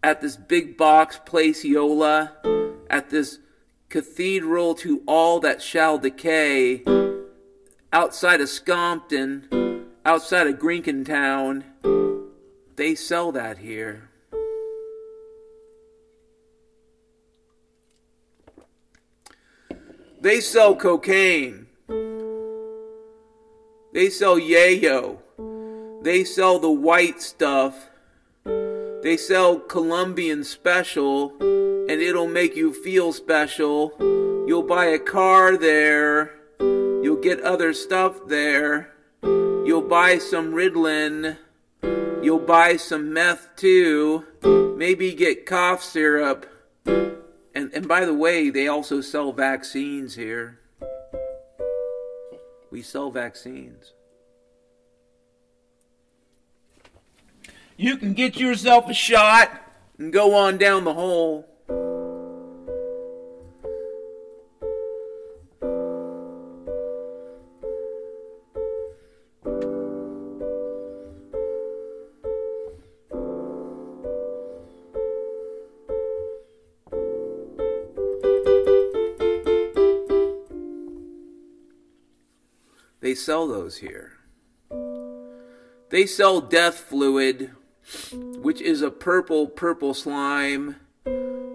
at 0.02 0.20
this 0.20 0.36
big 0.36 0.76
box 0.76 1.18
place, 1.24 1.64
Yola, 1.64 2.32
at 2.88 3.10
this 3.10 3.38
cathedral 3.88 4.74
to 4.76 5.02
all 5.06 5.40
that 5.40 5.60
shall 5.60 5.98
decay, 5.98 6.82
outside 7.92 8.40
of 8.40 8.48
Scompton, 8.48 9.86
outside 10.04 10.46
of 10.46 10.58
Grinkentown, 10.58 11.64
they 12.76 12.94
sell 12.94 13.32
that 13.32 13.58
here. 13.58 14.08
They 20.20 20.40
sell 20.40 20.76
cocaine. 20.76 21.66
They 23.92 24.10
sell 24.10 24.38
yayo. 24.38 25.18
They 26.02 26.24
sell 26.24 26.58
the 26.58 26.70
white 26.70 27.20
stuff. 27.20 27.89
They 29.02 29.16
sell 29.16 29.58
Colombian 29.58 30.44
special 30.44 31.34
and 31.40 32.02
it'll 32.02 32.28
make 32.28 32.54
you 32.54 32.74
feel 32.74 33.12
special. 33.14 33.94
You'll 34.46 34.62
buy 34.62 34.86
a 34.86 34.98
car 34.98 35.56
there. 35.56 36.34
You'll 36.58 37.22
get 37.22 37.40
other 37.40 37.72
stuff 37.72 38.28
there. 38.28 38.92
You'll 39.22 39.88
buy 39.88 40.18
some 40.18 40.52
Ritalin. 40.52 41.38
You'll 42.22 42.40
buy 42.40 42.76
some 42.76 43.14
meth 43.14 43.48
too. 43.56 44.26
Maybe 44.76 45.14
get 45.14 45.46
cough 45.46 45.82
syrup. 45.82 46.46
And, 46.84 47.72
and 47.72 47.88
by 47.88 48.04
the 48.04 48.14
way, 48.14 48.50
they 48.50 48.68
also 48.68 49.00
sell 49.00 49.32
vaccines 49.32 50.14
here. 50.14 50.58
We 52.70 52.82
sell 52.82 53.10
vaccines. 53.10 53.94
You 57.80 57.96
can 57.96 58.12
get 58.12 58.36
yourself 58.36 58.90
a 58.90 58.92
shot 58.92 59.50
and 59.96 60.12
go 60.12 60.34
on 60.34 60.58
down 60.58 60.84
the 60.84 60.92
hole. 60.92 61.46
They 83.00 83.14
sell 83.14 83.48
those 83.48 83.78
here. 83.78 84.18
They 85.88 86.04
sell 86.04 86.42
death 86.42 86.78
fluid, 86.78 87.52
which 88.40 88.60
is 88.60 88.82
a 88.82 88.90
purple, 88.90 89.46
purple 89.46 89.94
slime. 89.94 90.76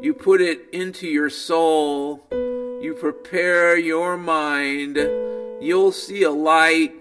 You 0.02 0.14
put 0.14 0.42
it 0.42 0.68
into 0.72 1.08
your 1.08 1.30
soul. 1.30 2.28
You 2.32 2.96
prepare 3.00 3.78
your 3.78 4.18
mind. 4.18 4.98
You'll 5.62 5.92
see 5.92 6.24
a 6.24 6.32
light. 6.32 6.94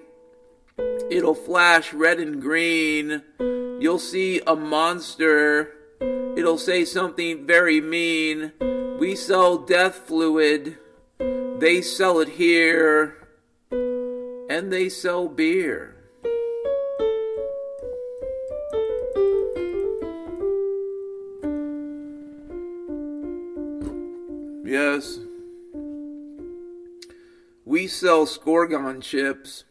It'll 1.11 1.35
flash 1.35 1.93
red 1.93 2.19
and 2.19 2.41
green. 2.41 3.23
You'll 3.39 3.99
see 3.99 4.41
a 4.47 4.57
monster. 4.57 5.75
It'll 6.01 6.59
say 6.59 6.85
something 6.85 7.47
very 7.47 7.81
mean. 7.81 8.53
We 8.99 9.17
sell 9.17 9.59
death 9.59 9.97
fluid. 10.07 10.79
They 11.19 11.83
sell 11.83 12.21
it 12.21 12.31
here. 12.31 13.29
And 13.71 14.73
they 14.73 14.89
sell 14.89 15.29
beer. 15.29 15.97
We 27.85 27.89
sell 27.89 28.25
Scorgon 28.25 29.03
chips. 29.03 29.65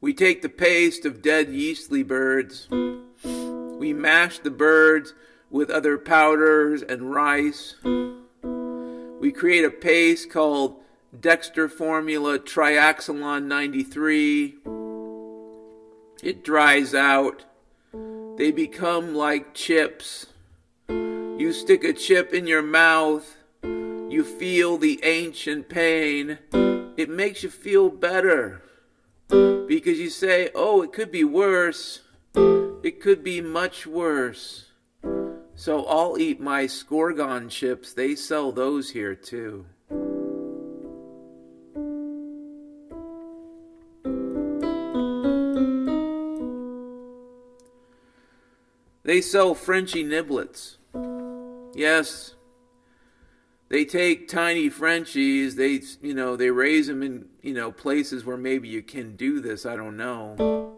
We 0.00 0.12
take 0.12 0.42
the 0.42 0.48
paste 0.48 1.04
of 1.04 1.22
dead 1.22 1.50
yeastly 1.50 2.02
birds. 2.02 2.66
We 2.68 3.92
mash 3.92 4.40
the 4.40 4.50
birds 4.50 5.14
with 5.48 5.70
other 5.70 5.96
powders 5.96 6.82
and 6.82 7.14
rice. 7.14 7.76
We 7.84 9.30
create 9.30 9.64
a 9.64 9.70
paste 9.70 10.28
called 10.28 10.82
Dexter 11.20 11.68
Formula 11.68 12.40
Triaxylon 12.40 13.44
93. 13.44 14.56
It 16.20 16.42
dries 16.42 16.96
out. 16.96 17.44
They 18.38 18.50
become 18.50 19.14
like 19.14 19.54
chips. 19.54 20.26
You 20.88 21.52
stick 21.52 21.84
a 21.84 21.92
chip 21.92 22.34
in 22.34 22.48
your 22.48 22.62
mouth. 22.62 23.36
You 24.10 24.24
feel 24.24 24.78
the 24.78 25.00
ancient 25.02 25.68
pain. 25.68 26.38
It 26.96 27.10
makes 27.10 27.42
you 27.42 27.50
feel 27.50 27.90
better. 27.90 28.62
Because 29.28 29.98
you 29.98 30.08
say, 30.08 30.50
oh, 30.54 30.82
it 30.82 30.92
could 30.94 31.12
be 31.12 31.24
worse. 31.24 32.00
It 32.34 33.00
could 33.02 33.22
be 33.22 33.42
much 33.42 33.86
worse. 33.86 34.72
So 35.54 35.84
I'll 35.84 36.16
eat 36.18 36.40
my 36.40 36.64
Scorgon 36.64 37.50
chips. 37.50 37.92
They 37.92 38.14
sell 38.14 38.50
those 38.50 38.90
here 38.90 39.14
too. 39.14 39.66
They 49.02 49.20
sell 49.20 49.54
Frenchy 49.54 50.04
niblets. 50.04 50.76
Yes, 51.74 52.34
they 53.70 53.84
take 53.84 54.28
tiny 54.28 54.68
Frenchies. 54.70 55.56
They, 55.56 55.82
you 56.00 56.14
know, 56.14 56.36
they 56.36 56.50
raise 56.50 56.86
them 56.86 57.02
in, 57.02 57.26
you 57.42 57.52
know, 57.52 57.70
places 57.70 58.24
where 58.24 58.36
maybe 58.36 58.68
you 58.68 58.82
can 58.82 59.14
do 59.14 59.40
this. 59.40 59.66
I 59.66 59.76
don't 59.76 59.96
know. 59.96 60.74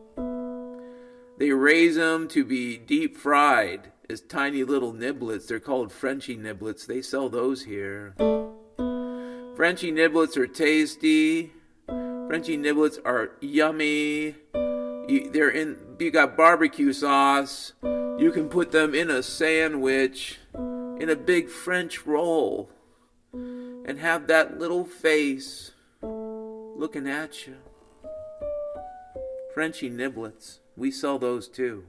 They 1.38 1.53
raise 1.53 1.96
them 1.96 2.29
to 2.29 2.44
be 2.44 2.76
deep 2.76 3.16
fried 3.16 3.92
as 4.11 4.20
tiny 4.20 4.64
little 4.64 4.92
niblets. 4.92 5.46
They're 5.46 5.61
called 5.61 5.92
Frenchy 5.92 6.37
niblets. 6.37 6.87
They 6.87 7.00
sell 7.00 7.29
those 7.29 7.64
here. 7.64 8.14
Frenchy 9.57 9.92
niblets 9.92 10.37
are 10.37 10.48
tasty. 10.48 11.53
Frenchy 11.87 12.59
niblets 12.59 12.98
are 13.05 13.33
yummy. 13.40 14.35
You, 15.09 15.31
they're 15.33 15.50
in. 15.50 15.76
You 15.98 16.11
got 16.11 16.37
barbecue 16.37 16.92
sauce. 16.92 17.72
You 17.83 18.31
can 18.35 18.48
put 18.48 18.72
them 18.72 18.94
in 18.94 19.11
a 19.11 19.22
sandwich 19.22 20.38
in 20.55 21.09
a 21.09 21.16
big 21.16 21.48
French 21.48 22.05
roll 22.05 22.70
and 23.90 23.98
have 23.98 24.29
that 24.29 24.57
little 24.57 24.85
face 24.85 25.72
looking 26.00 27.09
at 27.09 27.44
you. 27.44 27.57
Frenchy 29.53 29.90
niblets, 29.90 30.61
we 30.76 30.92
sell 30.92 31.18
those 31.18 31.48
too. 31.48 31.83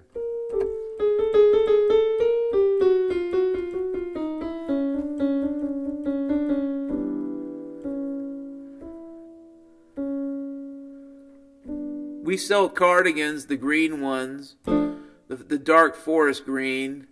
We 12.24 12.36
sell 12.36 12.68
cardigans, 12.68 13.46
the 13.46 13.58
green 13.58 14.02
ones, 14.02 14.56
the, 14.66 15.36
the 15.36 15.60
dark 15.60 15.96
forest 15.96 16.46
green 16.46 17.06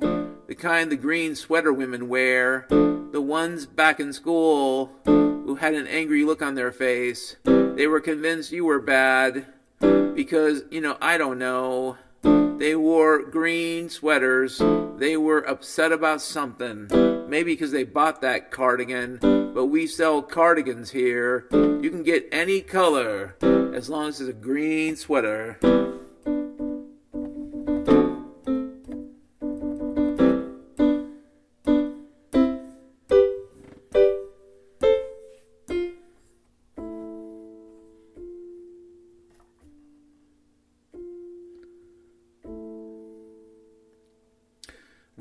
the 0.50 0.56
kind 0.56 0.92
the 0.92 0.96
green 0.96 1.36
sweater 1.36 1.72
women 1.72 2.10
wear, 2.10 2.66
the 2.70 3.22
ones 3.22 3.68
back 3.68 4.00
in 4.00 4.12
school 4.12 4.90
who 5.06 5.54
had 5.54 5.76
an 5.76 5.86
angry 5.86 6.24
look 6.24 6.42
on 6.42 6.56
their 6.56 6.72
face. 6.72 7.36
They 7.44 7.86
were 7.86 8.02
convinced 8.02 8.52
you 8.52 8.66
were 8.66 8.80
bad 8.80 9.46
because, 9.80 10.64
you 10.72 10.82
know, 10.82 10.98
I 11.00 11.20
don't 11.20 11.38
know. 11.38 11.98
They 12.24 12.76
wore 12.76 13.22
green 13.22 13.90
sweaters. 13.90 14.60
They 14.98 15.18
were 15.18 15.42
upset 15.42 15.92
about 15.92 16.20
something. 16.20 16.88
Maybe 17.30 17.54
because 17.54 17.72
they 17.72 17.84
bought 17.84 18.22
that 18.22 18.50
cardigan. 18.50 19.20
But 19.54 19.68
we 19.68 19.86
sell 19.86 20.24
cardigans 20.24 20.90
here. 20.90 21.46
You 21.52 21.92
can 21.92 22.02
get 22.02 22.28
any 22.32 22.62
color 22.62 23.36
as 23.44 23.88
long 23.88 24.10
as 24.10 24.20
it's 24.20 24.32
a 24.32 24.34
green 24.34 24.96
sweater. 24.96 25.60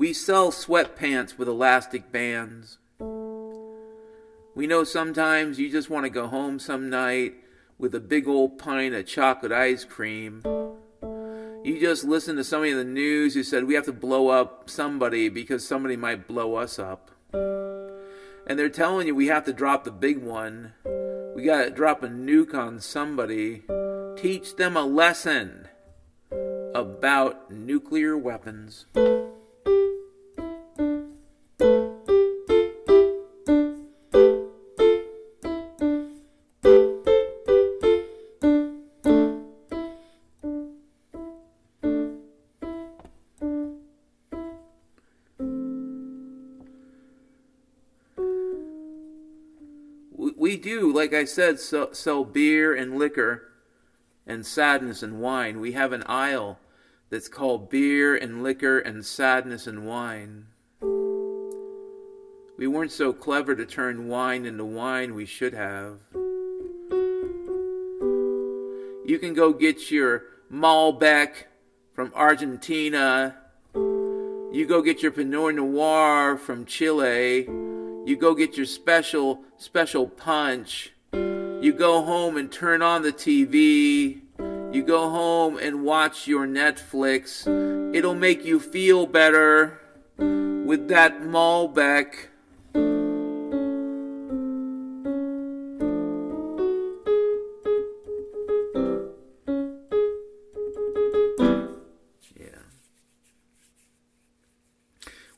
We 0.09 0.13
sell 0.13 0.51
sweatpants 0.51 1.37
with 1.37 1.47
elastic 1.47 2.11
bands. 2.11 2.79
We 4.55 4.65
know 4.65 4.83
sometimes 4.83 5.59
you 5.59 5.69
just 5.69 5.91
want 5.91 6.05
to 6.05 6.09
go 6.09 6.25
home 6.25 6.57
some 6.57 6.89
night 6.89 7.35
with 7.77 7.93
a 7.93 7.99
big 7.99 8.27
old 8.27 8.57
pint 8.57 8.95
of 8.95 9.05
chocolate 9.05 9.51
ice 9.51 9.85
cream. 9.85 10.41
You 11.63 11.77
just 11.79 12.05
listen 12.05 12.37
to 12.37 12.43
somebody 12.43 12.71
in 12.71 12.77
the 12.77 12.83
news 12.83 13.35
who 13.35 13.43
said 13.43 13.65
we 13.65 13.75
have 13.75 13.85
to 13.85 13.93
blow 13.93 14.29
up 14.29 14.67
somebody 14.67 15.29
because 15.29 15.63
somebody 15.63 15.95
might 15.95 16.27
blow 16.27 16.55
us 16.55 16.79
up. 16.79 17.11
And 17.31 18.57
they're 18.57 18.67
telling 18.67 19.05
you 19.05 19.13
we 19.13 19.27
have 19.27 19.45
to 19.45 19.53
drop 19.53 19.83
the 19.83 19.91
big 19.91 20.23
one. 20.23 20.73
We 21.35 21.43
got 21.43 21.65
to 21.65 21.69
drop 21.69 22.01
a 22.01 22.07
nuke 22.07 22.55
on 22.55 22.79
somebody. 22.79 23.61
Teach 24.17 24.55
them 24.55 24.75
a 24.75 24.85
lesson 24.87 25.67
about 26.73 27.51
nuclear 27.51 28.17
weapons. 28.17 28.87
We 50.49 50.57
do, 50.57 50.91
like 50.91 51.13
I 51.13 51.25
said, 51.25 51.59
sell, 51.59 52.25
beer 52.25 52.73
and 52.73 52.97
liquor 52.97 53.51
and 54.25 54.43
sadness 54.43 55.03
and 55.03 55.21
wine. 55.21 55.59
We 55.59 55.73
have 55.73 55.93
an 55.93 56.01
aisle 56.07 56.57
that's 57.11 57.27
called 57.27 57.69
beer 57.69 58.15
and 58.15 58.41
liquor 58.41 58.79
and 58.79 59.05
sadness 59.05 59.67
and 59.67 59.85
wine. 59.85 60.47
We 62.57 62.65
weren't 62.65 62.91
so 62.91 63.13
clever 63.13 63.55
to 63.55 63.63
turn 63.63 64.07
wine 64.07 64.47
into 64.47 64.65
wine 64.65 65.13
we 65.13 65.27
should 65.27 65.53
have. 65.53 65.99
You 69.05 69.19
can 69.19 69.35
go 69.35 69.53
get 69.53 69.91
your 69.91 70.23
Malbec 70.51 71.43
from 71.93 72.11
Argentina. 72.15 73.37
You 73.75 74.65
go 74.67 74.81
get 74.81 75.03
your 75.03 75.11
Pinot 75.11 75.53
Noir 75.53 76.37
from 76.37 76.65
Chile. 76.65 77.47
You 78.05 78.17
go 78.17 78.33
get 78.33 78.57
your 78.57 78.65
special, 78.65 79.43
special 79.57 80.07
punch. 80.07 80.93
You 81.13 81.73
go 81.73 82.01
home 82.03 82.37
and 82.37 82.51
turn 82.51 82.81
on 82.81 83.03
the 83.03 83.11
TV. 83.11 84.21
You 84.71 84.83
go 84.83 85.09
home 85.09 85.57
and 85.57 85.83
watch 85.83 86.27
your 86.27 86.47
Netflix. 86.47 87.45
It'll 87.93 88.15
make 88.15 88.45
you 88.45 88.59
feel 88.59 89.05
better 89.05 89.79
with 90.17 90.87
that 90.87 91.21
Malbec. 91.21 92.29
Yeah. 102.35 102.63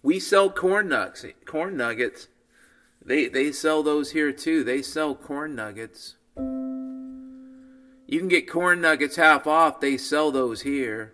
We 0.03 0.19
sell 0.19 0.49
corn 0.49 0.89
nuggets, 0.89 1.25
corn 1.45 1.75
nuggets 1.75 2.27
they 3.03 3.27
they 3.27 3.51
sell 3.51 3.83
those 3.83 4.11
here 4.11 4.31
too. 4.31 4.63
They 4.63 4.81
sell 4.81 5.15
corn 5.15 5.55
nuggets. 5.55 6.15
You 8.11 8.19
can 8.19 8.27
get 8.27 8.49
corn 8.49 8.81
nuggets 8.81 9.15
half 9.15 9.47
off. 9.47 9.79
They 9.79 9.97
sell 9.97 10.31
those 10.31 10.61
here. 10.61 11.13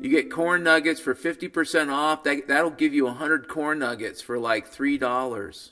You 0.00 0.08
get 0.10 0.30
corn 0.30 0.62
nuggets 0.62 1.00
for 1.00 1.14
50% 1.14 1.92
off. 1.92 2.22
That, 2.24 2.48
that'll 2.48 2.70
give 2.70 2.94
you 2.94 3.04
100 3.04 3.46
corn 3.46 3.80
nuggets 3.80 4.22
for 4.22 4.38
like 4.38 4.72
$3. 4.72 5.70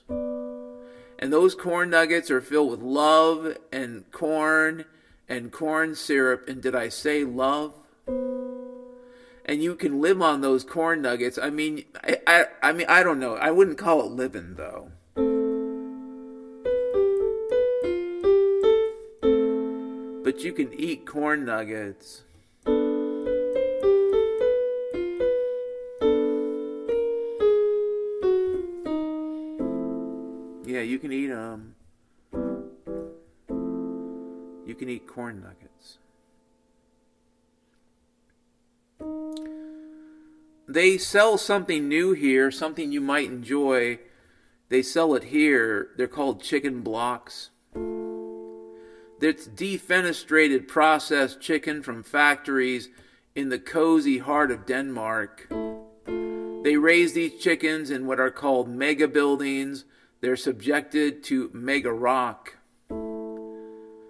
And 1.18 1.32
those 1.32 1.54
corn 1.54 1.88
nuggets 1.88 2.30
are 2.30 2.42
filled 2.42 2.70
with 2.70 2.82
love 2.82 3.56
and 3.72 4.10
corn 4.12 4.84
and 5.26 5.50
corn 5.50 5.94
syrup. 5.94 6.48
And 6.48 6.60
did 6.60 6.74
I 6.74 6.90
say 6.90 7.24
love? 7.24 7.72
And 9.48 9.62
you 9.62 9.76
can 9.76 10.00
live 10.00 10.20
on 10.20 10.40
those 10.40 10.64
corn 10.64 11.02
nuggets. 11.02 11.38
I 11.38 11.50
mean, 11.50 11.84
I, 12.02 12.18
I, 12.26 12.46
I 12.64 12.72
mean, 12.72 12.88
I 12.88 13.04
don't 13.04 13.20
know. 13.20 13.36
I 13.36 13.52
wouldn't 13.52 13.78
call 13.78 14.00
it 14.00 14.10
living 14.10 14.56
though. 14.56 14.90
But 20.24 20.42
you 20.42 20.52
can 20.52 20.74
eat 20.74 21.06
corn 21.06 21.44
nuggets. 21.44 22.24
Yeah, 30.66 30.80
you 30.80 30.98
can 30.98 31.12
eat 31.12 31.28
them. 31.28 31.76
You 34.66 34.74
can 34.76 34.88
eat 34.88 35.06
corn 35.06 35.40
nuggets. 35.40 35.65
They 40.68 40.98
sell 40.98 41.38
something 41.38 41.88
new 41.88 42.12
here, 42.12 42.50
something 42.50 42.90
you 42.90 43.00
might 43.00 43.28
enjoy. 43.28 44.00
They 44.68 44.82
sell 44.82 45.14
it 45.14 45.24
here. 45.24 45.90
They're 45.96 46.08
called 46.08 46.42
chicken 46.42 46.82
blocks. 46.82 47.50
It's 49.20 49.48
defenestrated 49.48 50.66
processed 50.68 51.40
chicken 51.40 51.82
from 51.82 52.02
factories 52.02 52.88
in 53.34 53.48
the 53.48 53.58
cozy 53.58 54.18
heart 54.18 54.50
of 54.50 54.66
Denmark. 54.66 55.46
They 56.64 56.76
raise 56.76 57.12
these 57.12 57.40
chickens 57.40 57.90
in 57.90 58.06
what 58.06 58.18
are 58.18 58.30
called 58.30 58.68
mega 58.68 59.06
buildings. 59.06 59.84
They're 60.20 60.36
subjected 60.36 61.22
to 61.24 61.50
mega 61.54 61.92
rock. 61.92 62.56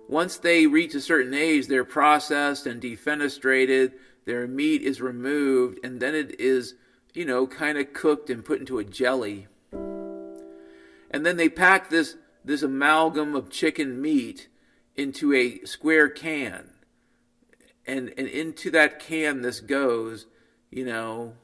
Once 0.08 0.38
they 0.38 0.66
reach 0.66 0.94
a 0.94 1.00
certain 1.00 1.34
age, 1.34 1.66
they're 1.66 1.84
processed 1.84 2.66
and 2.66 2.80
defenestrated. 2.80 3.92
Their 4.26 4.46
meat 4.48 4.82
is 4.82 5.00
removed, 5.00 5.78
and 5.84 6.00
then 6.00 6.14
it 6.14 6.40
is, 6.40 6.74
you 7.14 7.24
know, 7.24 7.46
kind 7.46 7.78
of 7.78 7.92
cooked 7.92 8.28
and 8.28 8.44
put 8.44 8.58
into 8.58 8.78
a 8.78 8.84
jelly. 8.84 9.46
And 9.72 11.24
then 11.24 11.36
they 11.36 11.48
pack 11.48 11.88
this, 11.88 12.16
this 12.44 12.62
amalgam 12.62 13.36
of 13.36 13.50
chicken 13.50 14.02
meat 14.02 14.48
into 14.96 15.32
a 15.32 15.60
square 15.64 16.08
can. 16.08 16.70
And, 17.86 18.12
and 18.18 18.26
into 18.26 18.70
that 18.72 18.98
can 18.98 19.42
this 19.42 19.60
goes, 19.60 20.26
you 20.72 20.84
know. 20.84 21.34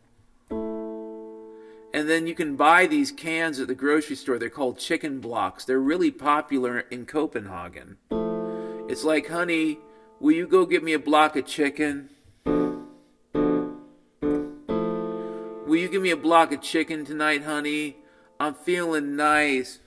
And 1.94 2.08
then 2.08 2.26
you 2.26 2.34
can 2.34 2.56
buy 2.56 2.88
these 2.88 3.12
cans 3.12 3.60
at 3.60 3.68
the 3.68 3.76
grocery 3.76 4.16
store. 4.16 4.38
They're 4.38 4.50
called 4.50 4.78
chicken 4.78 5.20
blocks. 5.20 5.64
They're 5.64 5.78
really 5.78 6.10
popular 6.10 6.80
in 6.80 7.06
Copenhagen. 7.06 7.98
It's 8.88 9.04
like, 9.04 9.28
honey, 9.28 9.78
will 10.18 10.32
you 10.32 10.48
go 10.48 10.66
get 10.66 10.82
me 10.82 10.94
a 10.94 10.98
block 10.98 11.36
of 11.36 11.46
chicken? 11.46 12.08
Will 15.72 15.78
you 15.78 15.88
give 15.88 16.02
me 16.02 16.11
a 16.11 16.16
block 16.18 16.52
of 16.52 16.61
chicken 16.61 17.05
tonight, 17.07 17.44
honey? 17.44 17.96
I'm 18.38 18.52
feeling 18.52 19.16
nice. 19.16 19.78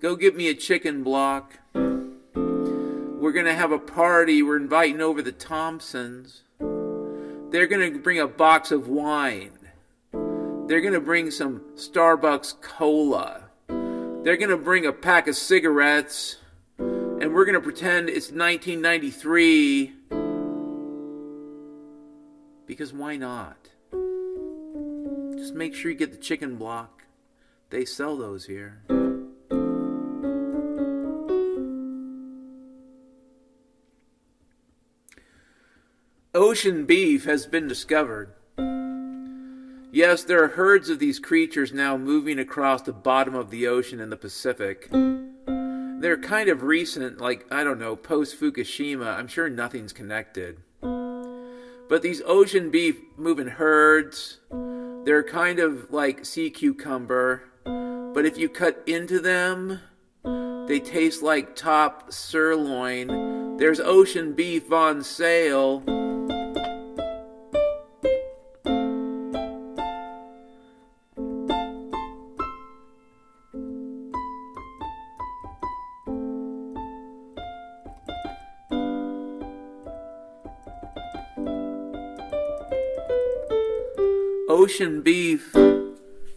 Go 0.00 0.16
get 0.16 0.34
me 0.34 0.48
a 0.48 0.54
chicken 0.54 1.02
block. 1.02 1.58
We're 1.74 3.32
going 3.32 3.44
to 3.44 3.52
have 3.52 3.72
a 3.72 3.78
party. 3.78 4.42
We're 4.42 4.56
inviting 4.56 5.02
over 5.02 5.20
the 5.20 5.32
Thompsons. 5.32 6.44
They're 7.50 7.66
going 7.66 7.92
to 7.92 7.98
bring 7.98 8.18
a 8.18 8.26
box 8.26 8.72
of 8.72 8.88
wine. 8.88 9.52
They're 10.66 10.80
going 10.80 10.94
to 10.94 11.00
bring 11.00 11.30
some 11.30 11.60
Starbucks 11.76 12.60
cola. 12.60 13.44
They're 13.68 14.36
going 14.36 14.50
to 14.50 14.56
bring 14.56 14.84
a 14.84 14.92
pack 14.92 15.28
of 15.28 15.36
cigarettes. 15.36 16.38
And 16.78 17.32
we're 17.32 17.44
going 17.44 17.54
to 17.54 17.60
pretend 17.60 18.08
it's 18.08 18.32
1993. 18.32 19.94
Because 22.66 22.92
why 22.92 23.16
not? 23.16 23.70
Just 25.38 25.54
make 25.54 25.74
sure 25.74 25.92
you 25.92 25.96
get 25.96 26.10
the 26.10 26.18
chicken 26.18 26.56
block. 26.56 27.04
They 27.70 27.84
sell 27.84 28.16
those 28.16 28.46
here. 28.46 28.82
Ocean 36.56 36.86
beef 36.86 37.26
has 37.26 37.44
been 37.46 37.68
discovered. 37.68 38.30
Yes, 39.92 40.24
there 40.24 40.42
are 40.42 40.48
herds 40.48 40.88
of 40.88 40.98
these 40.98 41.18
creatures 41.18 41.70
now 41.70 41.98
moving 41.98 42.38
across 42.38 42.80
the 42.80 42.94
bottom 42.94 43.34
of 43.34 43.50
the 43.50 43.66
ocean 43.66 44.00
in 44.00 44.08
the 44.08 44.16
Pacific. 44.16 44.88
They're 44.90 46.16
kind 46.16 46.48
of 46.48 46.62
recent, 46.62 47.20
like, 47.20 47.44
I 47.52 47.62
don't 47.62 47.78
know, 47.78 47.94
post 47.94 48.40
Fukushima. 48.40 49.18
I'm 49.18 49.28
sure 49.28 49.50
nothing's 49.50 49.92
connected. 49.92 50.62
But 50.80 52.00
these 52.00 52.22
ocean 52.24 52.70
beef 52.70 52.96
moving 53.18 53.48
herds, 53.48 54.38
they're 55.04 55.24
kind 55.24 55.58
of 55.58 55.92
like 55.92 56.24
sea 56.24 56.48
cucumber. 56.48 57.42
But 57.64 58.24
if 58.24 58.38
you 58.38 58.48
cut 58.48 58.82
into 58.86 59.20
them, 59.20 59.80
they 60.68 60.80
taste 60.80 61.22
like 61.22 61.54
top 61.54 62.14
sirloin. 62.14 63.58
There's 63.58 63.78
ocean 63.78 64.32
beef 64.32 64.72
on 64.72 65.02
sale. 65.02 65.84
Ocean 84.58 85.02
beef 85.02 85.54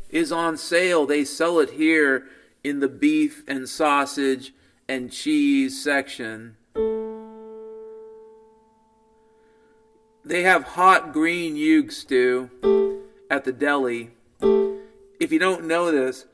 is 0.10 0.30
on 0.30 0.58
sale. 0.58 1.06
They 1.06 1.24
sell 1.24 1.58
it 1.60 1.70
here 1.70 2.26
in 2.66 2.82
the 2.82 2.90
beef 2.90 3.46
and 3.48 3.70
sausage 3.70 4.54
and 4.90 5.10
cheese 5.10 5.82
section. 5.82 6.58
They 10.26 10.44
have 10.44 10.64
hot 10.64 11.14
green 11.14 11.56
yug 11.56 11.94
stew 11.94 12.50
at 13.32 13.46
the 13.46 13.54
deli. 13.54 14.12
If 14.42 15.32
you 15.32 15.40
don't 15.40 15.66
know 15.66 15.90
this, 15.90 16.26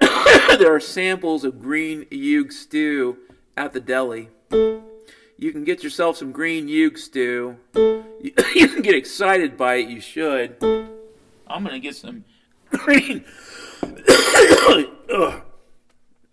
there 0.00 0.74
are 0.74 0.80
samples 0.80 1.44
of 1.44 1.60
green 1.60 2.06
yug 2.10 2.52
stew 2.52 3.18
at 3.54 3.74
the 3.74 3.80
deli. 3.80 4.30
You 4.50 5.52
can 5.52 5.64
get 5.64 5.82
yourself 5.82 6.16
some 6.16 6.32
green 6.32 6.68
yug 6.68 6.96
stew. 6.96 7.58
You 8.54 8.68
can 8.68 8.80
get 8.80 8.94
excited 8.94 9.58
by 9.58 9.74
it, 9.74 9.88
you 9.88 10.00
should. 10.00 10.56
I'm 11.46 11.62
going 11.62 11.74
to 11.74 11.80
get 11.80 11.96
some 11.96 12.24
green. 12.70 13.24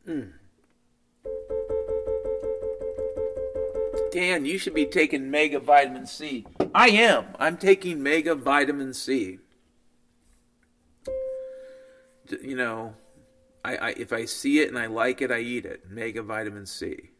mm. 0.08 0.32
Dan, 4.12 4.45
you 4.45 4.58
should 4.58 4.74
be 4.74 4.86
taking 4.86 5.32
mega 5.32 5.60
vitamin 5.60 6.06
C. 6.06 6.45
I 6.76 6.89
am. 6.89 7.28
I'm 7.39 7.56
taking 7.56 8.04
mega 8.04 8.36
vitamin 8.36 8.93
C. 8.93 9.39
You 12.41 12.56
know, 12.56 12.93
I, 13.63 13.76
I 13.78 13.89
if 13.91 14.12
I 14.12 14.26
see 14.26 14.60
it 14.60 14.67
and 14.67 14.78
I 14.78 14.88
like 14.88 15.21
it, 15.21 15.32
I 15.32 15.39
eat 15.39 15.65
it. 15.65 15.89
Mega 15.89 16.24
vitamin 16.24 16.65
C. 16.65 17.12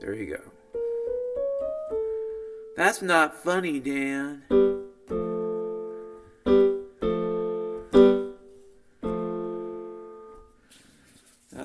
There 0.00 0.14
you 0.14 0.36
go. 0.36 0.80
That's 2.76 3.00
not 3.00 3.36
funny, 3.36 3.78
Dan. 3.78 4.42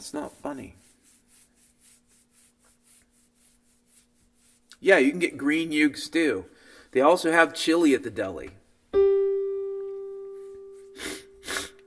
That's 0.10 0.24
not 0.24 0.42
funny. 0.42 0.74
Yeah, 4.80 4.98
you 4.98 5.12
can 5.12 5.20
get 5.20 5.38
green 5.38 5.72
yug 5.72 5.98
stew. 5.98 6.46
They 6.94 7.02
also 7.02 7.32
have 7.32 7.54
chili 7.54 7.94
at 7.94 8.02
the 8.02 8.10
deli. 8.10 8.50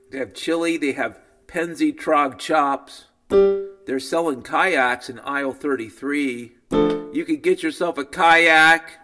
They 0.09 0.19
have 0.19 0.33
chili, 0.33 0.77
they 0.77 0.93
have 0.93 1.19
Penzi 1.47 1.93
Trog 1.93 2.39
chops. 2.39 3.07
They're 3.27 3.99
selling 3.99 4.41
kayaks 4.41 5.09
in 5.09 5.19
aisle 5.19 5.51
33. 5.51 6.53
You 6.71 7.25
could 7.25 7.41
get 7.41 7.61
yourself 7.61 7.97
a 7.97 8.05
kayak, 8.05 8.99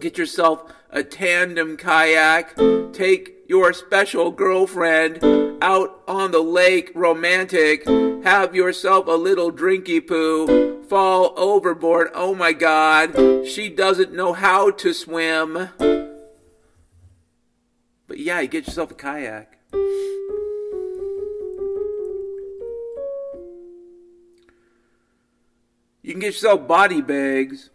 get 0.00 0.18
yourself 0.18 0.70
a 0.90 1.02
tandem 1.02 1.78
kayak, 1.78 2.58
take 2.92 3.36
your 3.48 3.72
special 3.72 4.30
girlfriend 4.30 5.24
out 5.62 6.02
on 6.06 6.30
the 6.30 6.40
lake 6.40 6.92
romantic, 6.94 7.86
have 8.24 8.54
yourself 8.54 9.06
a 9.06 9.12
little 9.12 9.52
drinky 9.52 10.06
poo, 10.06 10.82
fall 10.84 11.32
overboard. 11.36 12.10
Oh 12.14 12.34
my 12.34 12.52
god, 12.52 13.46
she 13.46 13.68
doesn't 13.68 14.12
know 14.12 14.32
how 14.32 14.70
to 14.70 14.92
swim. 14.92 15.68
But 18.06 18.18
yeah, 18.18 18.40
you 18.40 18.48
get 18.48 18.66
yourself 18.66 18.90
a 18.90 18.94
kayak. 18.94 19.58
You 26.02 26.14
can 26.14 26.20
get 26.20 26.28
yourself 26.28 26.66
body 26.66 27.02
bags. 27.02 27.68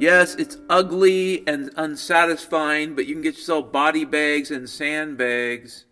Yes, 0.00 0.34
it's 0.34 0.58
ugly 0.68 1.42
and 1.48 1.70
unsatisfying, 1.76 2.94
but 2.94 3.06
you 3.06 3.14
can 3.14 3.22
get 3.22 3.36
yourself 3.36 3.72
body 3.72 4.04
bags 4.04 4.50
and 4.50 4.68
sandbags. 4.68 5.86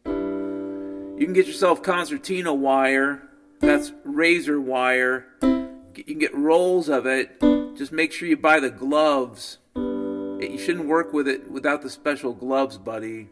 You 1.16 1.24
can 1.24 1.32
get 1.32 1.46
yourself 1.46 1.82
concertina 1.82 2.52
wire. 2.52 3.22
That's 3.60 3.90
razor 4.04 4.60
wire. 4.60 5.26
You 5.40 6.04
can 6.04 6.18
get 6.18 6.34
rolls 6.34 6.90
of 6.90 7.06
it. 7.06 7.40
Just 7.74 7.90
make 7.90 8.12
sure 8.12 8.28
you 8.28 8.36
buy 8.36 8.60
the 8.60 8.68
gloves. 8.68 9.56
Eh, 9.76 10.48
you 10.50 10.58
shouldn't 10.58 10.88
work 10.88 11.14
with 11.14 11.26
it 11.26 11.50
without 11.50 11.80
the 11.80 11.88
special 11.88 12.34
gloves, 12.34 12.76
buddy. 12.76 13.28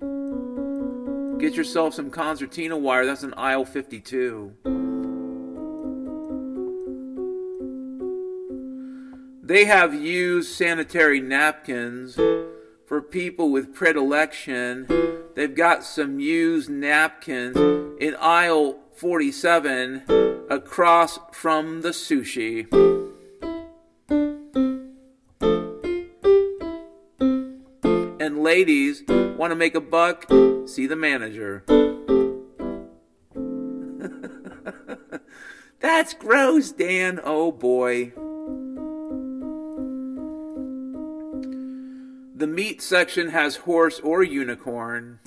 Get 1.38 1.56
yourself 1.56 1.92
some 1.92 2.08
concertina 2.08 2.78
wire. 2.78 3.04
That's 3.04 3.22
an 3.22 3.34
aisle 3.36 3.66
52. 3.66 4.54
They 9.42 9.66
have 9.66 9.92
used 9.92 10.54
sanitary 10.54 11.20
napkins 11.20 12.18
for 12.94 13.02
people 13.02 13.50
with 13.50 13.74
predilection. 13.74 14.86
They've 15.34 15.52
got 15.52 15.82
some 15.82 16.20
used 16.20 16.70
napkins 16.70 17.56
in 18.00 18.14
aisle 18.20 18.78
47 18.94 20.04
across 20.48 21.18
from 21.32 21.80
the 21.80 21.88
sushi. 21.88 22.72
And 28.20 28.44
ladies 28.44 29.02
want 29.08 29.50
to 29.50 29.56
make 29.56 29.74
a 29.74 29.80
buck? 29.80 30.30
See 30.68 30.86
the 30.86 30.94
manager. 30.94 31.64
That's 35.80 36.14
gross, 36.14 36.70
Dan. 36.70 37.18
Oh 37.24 37.50
boy. 37.50 38.12
The 42.44 42.50
meat 42.50 42.82
section 42.82 43.30
has 43.30 43.56
horse 43.56 43.98
or 44.00 44.22
unicorn. 44.22 45.18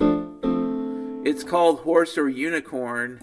It's 1.25 1.43
called 1.43 1.79
horse 1.79 2.15
or 2.15 2.29
unicorn. 2.29 3.17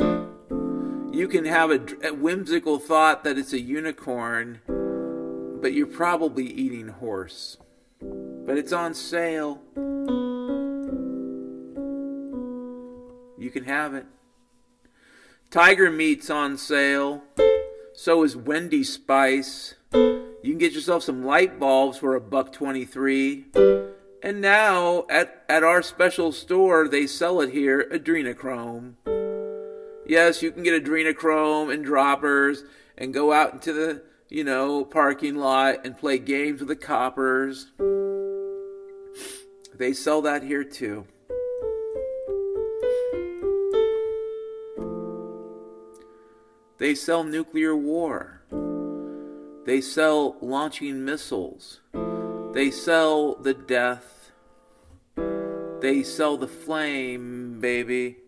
You 1.12 1.28
can 1.28 1.44
have 1.44 1.70
a, 1.70 1.80
a, 2.08 2.12
whimsical 2.12 2.80
thought 2.80 3.22
that 3.22 3.38
it's 3.38 3.52
a 3.52 3.60
unicorn, 3.60 4.58
but 5.62 5.74
you're 5.74 5.86
probably 5.86 6.44
eating 6.44 6.88
horse. 6.88 7.56
But 8.00 8.58
it's 8.58 8.72
on 8.72 8.94
sale. 8.94 9.62
You 13.38 13.50
can 13.52 13.62
have 13.62 13.94
it. 13.94 14.06
Tiger 15.52 15.88
meat's 15.92 16.30
on 16.30 16.58
sale. 16.58 17.22
So 17.92 18.24
is 18.24 18.34
Wendy 18.36 18.82
Spice. 18.82 19.76
You 20.44 20.50
can 20.50 20.58
get 20.58 20.74
yourself 20.74 21.02
some 21.02 21.24
light 21.24 21.58
bulbs 21.58 21.96
for 21.96 22.14
a 22.14 22.20
buck 22.20 22.52
23. 22.52 23.46
And 24.22 24.42
now 24.42 25.06
at, 25.08 25.42
at 25.48 25.64
our 25.64 25.80
special 25.80 26.32
store, 26.32 26.86
they 26.86 27.06
sell 27.06 27.40
it 27.40 27.48
here, 27.48 27.88
adrenochrome. 27.90 28.92
Yes, 30.06 30.42
you 30.42 30.52
can 30.52 30.62
get 30.62 30.84
adrenochrome 30.84 31.72
and 31.72 31.82
droppers 31.82 32.64
and 32.98 33.14
go 33.14 33.32
out 33.32 33.54
into 33.54 33.72
the, 33.72 34.02
you 34.28 34.44
know, 34.44 34.84
parking 34.84 35.36
lot 35.36 35.86
and 35.86 35.96
play 35.96 36.18
games 36.18 36.60
with 36.60 36.68
the 36.68 36.76
coppers. 36.76 37.72
They 39.74 39.94
sell 39.94 40.20
that 40.20 40.42
here 40.42 40.62
too. 40.62 41.06
They 46.76 46.94
sell 46.94 47.24
nuclear 47.24 47.74
war. 47.74 48.33
They 49.64 49.80
sell 49.80 50.36
launching 50.42 51.04
missiles. 51.04 51.80
They 52.52 52.70
sell 52.70 53.34
the 53.36 53.54
death. 53.54 54.30
They 55.80 56.02
sell 56.02 56.36
the 56.36 56.48
flame, 56.48 57.60
baby. 57.60 58.18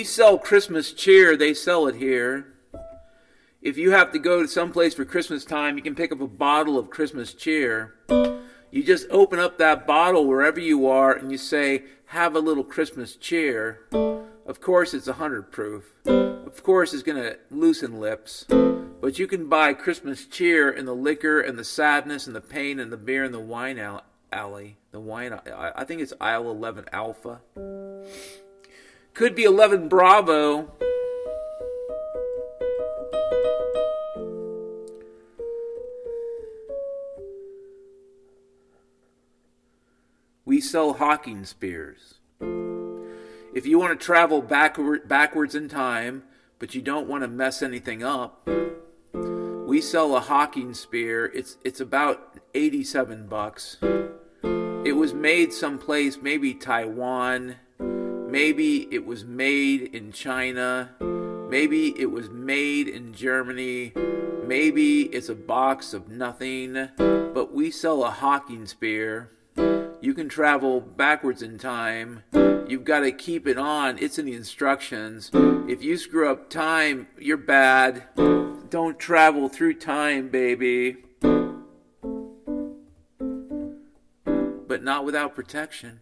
We 0.00 0.04
sell 0.04 0.38
Christmas 0.38 0.94
cheer, 0.94 1.36
they 1.36 1.52
sell 1.52 1.86
it 1.86 1.96
here. 1.96 2.54
If 3.60 3.76
you 3.76 3.90
have 3.90 4.12
to 4.12 4.18
go 4.18 4.40
to 4.40 4.48
some 4.48 4.72
place 4.72 4.94
for 4.94 5.04
Christmas 5.04 5.44
time, 5.44 5.76
you 5.76 5.82
can 5.82 5.94
pick 5.94 6.10
up 6.10 6.22
a 6.22 6.26
bottle 6.26 6.78
of 6.78 6.88
Christmas 6.88 7.34
cheer. 7.34 7.96
You 8.70 8.82
just 8.82 9.06
open 9.10 9.38
up 9.38 9.58
that 9.58 9.86
bottle 9.86 10.26
wherever 10.26 10.58
you 10.58 10.86
are 10.86 11.12
and 11.12 11.30
you 11.30 11.36
say, 11.36 11.82
Have 12.06 12.34
a 12.34 12.40
little 12.40 12.64
Christmas 12.64 13.14
cheer. 13.14 13.80
Of 14.46 14.62
course, 14.62 14.94
it's 14.94 15.06
100 15.06 15.52
proof. 15.52 15.92
Of 16.06 16.62
course, 16.62 16.94
it's 16.94 17.02
going 17.02 17.22
to 17.22 17.36
loosen 17.50 18.00
lips. 18.00 18.46
But 18.48 19.18
you 19.18 19.26
can 19.26 19.50
buy 19.50 19.74
Christmas 19.74 20.24
cheer 20.24 20.70
in 20.70 20.86
the 20.86 20.96
liquor 20.96 21.42
and 21.42 21.58
the 21.58 21.64
sadness 21.64 22.26
and 22.26 22.34
the 22.34 22.40
pain 22.40 22.80
and 22.80 22.90
the 22.90 22.96
beer 22.96 23.24
and 23.24 23.34
the 23.34 23.38
wine 23.38 23.78
alley. 24.32 24.78
The 24.92 25.00
wine, 25.00 25.38
I 25.54 25.84
think 25.84 26.00
it's 26.00 26.14
aisle 26.22 26.50
11 26.50 26.86
Alpha. 26.90 27.42
Could 29.20 29.34
be 29.34 29.44
11 29.44 29.88
Bravo. 29.88 30.70
We 40.46 40.62
sell 40.62 40.94
Hawking 40.94 41.44
spears. 41.44 42.14
If 43.52 43.66
you 43.66 43.78
want 43.78 43.90
to 44.00 44.02
travel 44.02 44.40
backward, 44.40 45.06
backwards 45.06 45.54
in 45.54 45.68
time, 45.68 46.22
but 46.58 46.74
you 46.74 46.80
don't 46.80 47.06
want 47.06 47.22
to 47.22 47.28
mess 47.28 47.60
anything 47.60 48.02
up, 48.02 48.48
we 49.12 49.82
sell 49.82 50.16
a 50.16 50.20
Hawking 50.20 50.72
spear. 50.72 51.26
It's 51.26 51.58
it's 51.62 51.80
about 51.82 52.38
87 52.54 53.26
bucks. 53.26 53.76
It 53.82 54.96
was 54.96 55.12
made 55.12 55.52
someplace, 55.52 56.16
maybe 56.22 56.54
Taiwan, 56.54 57.56
maybe 58.30 58.86
it 58.92 59.04
was 59.04 59.24
made 59.24 59.94
in 59.94 60.12
China, 60.12 60.90
maybe 61.50 61.98
it 62.00 62.10
was 62.10 62.30
made 62.30 62.88
in 62.88 63.12
Germany, 63.12 63.92
maybe 64.46 65.02
it's 65.02 65.28
a 65.28 65.34
box 65.34 65.92
of 65.92 66.08
nothing, 66.08 66.88
but 66.96 67.52
we 67.52 67.70
sell 67.70 68.04
a 68.04 68.10
Hawking 68.10 68.66
spear. 68.66 69.30
You 70.00 70.14
can 70.14 70.28
travel 70.28 70.80
backwards 70.80 71.42
in 71.42 71.58
time. 71.58 72.22
You've 72.32 72.84
got 72.84 73.00
to 73.00 73.12
keep 73.12 73.46
it 73.46 73.58
on. 73.58 73.98
It's 73.98 74.18
in 74.18 74.26
the 74.26 74.34
instructions. 74.34 75.30
If 75.68 75.82
you 75.82 75.98
screw 75.98 76.30
up 76.30 76.48
time, 76.48 77.08
you're 77.18 77.36
bad. 77.36 78.04
Don't 78.70 78.98
travel 78.98 79.48
through 79.48 79.74
time, 79.74 80.28
baby. 80.28 80.96
but 84.70 84.84
not 84.84 85.04
without 85.04 85.34
protection. 85.34 85.98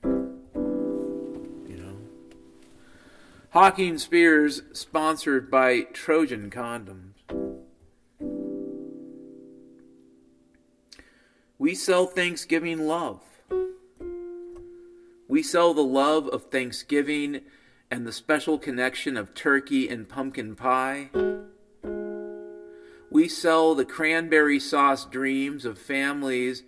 Hawking 3.53 3.97
Spears 3.97 4.61
sponsored 4.75 5.51
by 5.51 5.81
Trojan 5.95 6.51
Condoms. 6.51 7.15
We 11.59 11.75
sell 11.75 12.05
Thanksgiving 12.05 12.87
love. 12.87 13.23
We 15.29 15.43
sell 15.43 15.73
the 15.73 15.81
love 15.81 16.29
of 16.29 16.51
Thanksgiving 16.51 17.41
and 17.91 18.07
the 18.07 18.13
special 18.13 18.59
connection 18.59 19.17
of 19.17 19.33
turkey 19.33 19.89
and 19.89 20.07
pumpkin 20.07 20.55
pie. 20.55 21.09
We 23.11 23.29
sell 23.29 23.75
the 23.75 23.87
cranberry 23.87 24.61
sauce 24.61 25.07
dreams 25.07 25.65
of 25.65 25.79
families 25.79 26.65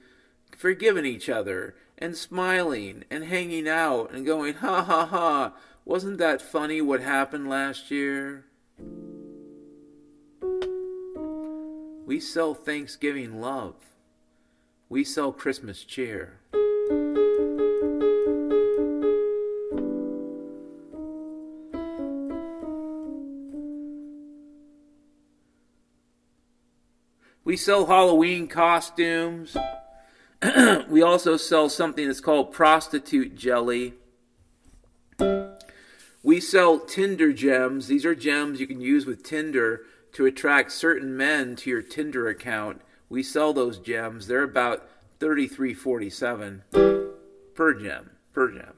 forgiving 0.57 1.05
each 1.05 1.29
other 1.29 1.75
and 1.99 2.17
smiling 2.17 3.05
and 3.11 3.25
hanging 3.25 3.69
out 3.69 4.13
and 4.13 4.25
going, 4.25 4.55
ha 4.55 4.83
ha 4.83 5.05
ha, 5.05 5.53
wasn't 5.91 6.19
that 6.19 6.41
funny 6.41 6.81
what 6.81 7.01
happened 7.01 7.51
last 7.51 7.91
year? 7.91 8.45
We 12.07 12.21
sell 12.21 12.55
Thanksgiving 12.55 13.41
love. 13.41 13.75
We 14.89 15.03
sell 15.03 15.33
Christmas 15.33 15.83
cheer. 15.83 16.39
We 27.43 27.57
sell 27.57 27.87
Halloween 27.87 28.47
costumes. 28.47 29.57
we 30.89 31.03
also 31.03 31.37
sell 31.37 31.69
something 31.69 32.07
that's 32.07 32.21
called 32.21 32.53
prostitute 32.53 33.35
jelly. 33.35 33.95
We 36.23 36.39
sell 36.39 36.79
Tinder 36.79 37.33
gems. 37.33 37.87
These 37.87 38.05
are 38.05 38.15
gems 38.15 38.61
you 38.61 38.67
can 38.67 38.83
use 38.83 39.07
with 39.07 39.23
Tinder 39.23 39.85
to 40.13 40.27
attract 40.27 40.71
certain 40.71 41.17
men 41.17 41.57
to 41.57 41.71
your 41.71 41.81
Tinder 41.81 42.29
account. 42.29 42.83
We 43.09 43.23
sell 43.23 43.55
those 43.55 43.79
gems. 43.79 44.27
They're 44.27 44.43
about 44.43 44.87
33.47 45.19 46.61
per 47.55 47.75
gem, 47.75 48.11
per 48.35 48.51
gem. 48.51 48.75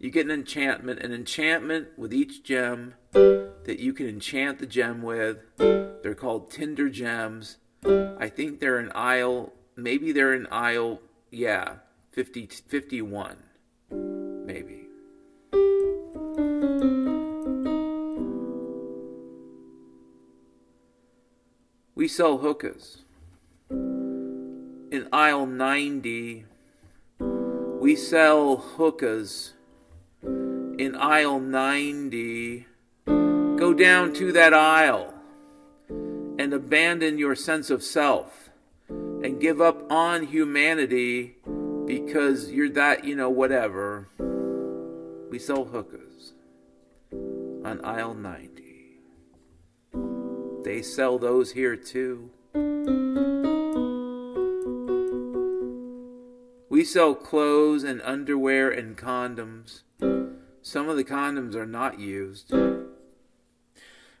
You 0.00 0.10
get 0.10 0.24
an 0.24 0.32
enchantment, 0.32 1.00
an 1.00 1.12
enchantment 1.12 1.96
with 1.96 2.12
each 2.12 2.42
gem 2.42 2.94
that 3.12 3.78
you 3.78 3.92
can 3.92 4.08
enchant 4.08 4.58
the 4.58 4.66
gem 4.66 5.02
with. 5.02 5.38
They're 5.56 6.16
called 6.16 6.50
Tinder 6.50 6.88
gems. 6.88 7.58
I 7.84 8.28
think 8.28 8.58
they're 8.58 8.80
in 8.80 8.90
aisle, 8.92 9.52
maybe 9.76 10.10
they're 10.10 10.34
in 10.34 10.48
aisle, 10.50 11.00
yeah, 11.30 11.74
50, 12.10 12.46
51, 12.46 13.36
maybe. 13.90 14.79
Sell 22.10 22.38
hookahs. 22.38 23.04
In 23.70 25.06
aisle 25.12 25.46
90, 25.46 26.44
we 27.80 27.94
sell 27.94 28.56
hookahs. 28.56 29.52
In 30.22 30.96
aisle 30.96 31.38
90, 31.38 32.66
go 33.06 33.72
down 33.72 34.12
to 34.14 34.32
that 34.32 34.52
aisle 34.52 35.14
and 35.88 36.52
abandon 36.52 37.16
your 37.16 37.36
sense 37.36 37.70
of 37.70 37.82
self 37.82 38.50
and 38.88 39.40
give 39.40 39.60
up 39.60 39.90
on 39.90 40.26
humanity 40.26 41.36
because 41.86 42.50
you're 42.50 42.70
that, 42.70 43.04
you 43.04 43.14
know, 43.14 43.30
whatever. 43.30 44.08
We 45.30 45.38
sell 45.38 45.64
hookahs 45.64 46.32
on 47.12 47.80
aisle 47.84 48.14
90. 48.14 48.59
They 50.62 50.82
sell 50.82 51.18
those 51.18 51.52
here 51.52 51.76
too. 51.76 52.30
We 56.68 56.84
sell 56.84 57.14
clothes 57.14 57.82
and 57.82 58.02
underwear 58.02 58.70
and 58.70 58.96
condoms. 58.96 59.82
Some 60.62 60.88
of 60.88 60.96
the 60.96 61.04
condoms 61.04 61.54
are 61.54 61.66
not 61.66 61.98
used. 61.98 62.52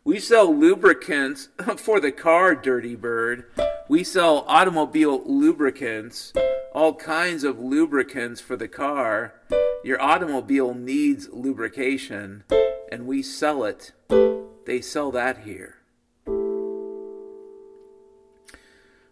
We 0.02 0.18
sell 0.18 0.54
lubricants 0.54 1.48
for 1.76 2.00
the 2.00 2.12
car, 2.12 2.54
Dirty 2.54 2.96
Bird. 2.96 3.44
We 3.88 4.02
sell 4.02 4.44
automobile 4.48 5.22
lubricants, 5.24 6.32
all 6.72 6.94
kinds 6.94 7.44
of 7.44 7.58
lubricants 7.58 8.40
for 8.40 8.56
the 8.56 8.68
car. 8.68 9.34
Your 9.84 10.00
automobile 10.00 10.72
needs 10.72 11.28
lubrication, 11.30 12.44
and 12.90 13.06
we 13.06 13.22
sell 13.22 13.64
it. 13.64 13.92
They 14.64 14.80
sell 14.80 15.10
that 15.12 15.38
here. 15.38 15.79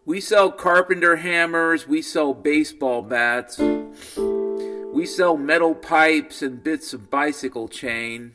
We 0.08 0.22
sell 0.22 0.50
carpenter 0.50 1.16
hammers, 1.16 1.86
we 1.86 2.00
sell 2.00 2.32
baseball 2.32 3.02
bats, 3.02 3.58
we 3.58 5.04
sell 5.04 5.36
metal 5.36 5.74
pipes 5.74 6.40
and 6.40 6.64
bits 6.64 6.94
of 6.94 7.10
bicycle 7.10 7.68
chain. 7.68 8.32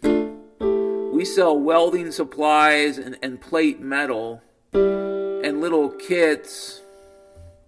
We 1.11 1.25
sell 1.25 1.57
welding 1.57 2.11
supplies 2.11 2.99
and, 2.99 3.17
and 3.23 3.41
plate 3.41 3.79
metal 3.79 4.43
and 4.71 5.61
little 5.61 5.89
kits 5.89 6.83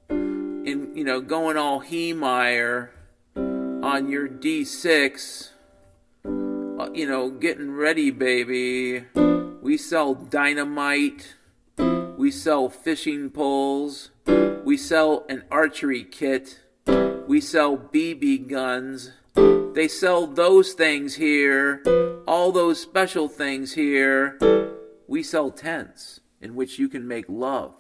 and 0.08 0.96
you 0.96 1.04
know 1.04 1.20
going 1.20 1.58
all 1.58 1.82
Heemeyer 1.82 2.90
on 3.36 4.08
your 4.08 4.30
D6 4.30 5.50
uh, 6.24 6.90
you 6.94 7.08
know 7.08 7.32
getting 7.32 7.72
ready 7.72 8.12
baby 8.12 9.06
we 9.64 9.78
sell 9.78 10.14
dynamite 10.14 11.35
we 12.26 12.32
sell 12.32 12.70
fishing 12.70 13.30
poles 13.30 14.10
we 14.66 14.76
sell 14.76 15.26
an 15.30 15.44
archery 15.52 16.04
kit 16.04 16.60
we 17.28 17.40
sell 17.40 17.78
BB 17.78 18.50
guns 18.50 19.12
they 19.76 19.90
sell 19.90 20.26
those 20.26 20.72
things 20.72 21.16
here, 21.16 21.84
all 22.26 22.54
those 22.54 22.80
special 22.80 23.28
things 23.28 23.74
here. 23.74 24.40
We 25.06 25.22
sell 25.22 25.52
tents 25.52 26.22
in 26.40 26.56
which 26.56 26.80
you 26.80 26.88
can 26.88 27.06
make 27.06 27.26
love. 27.28 27.74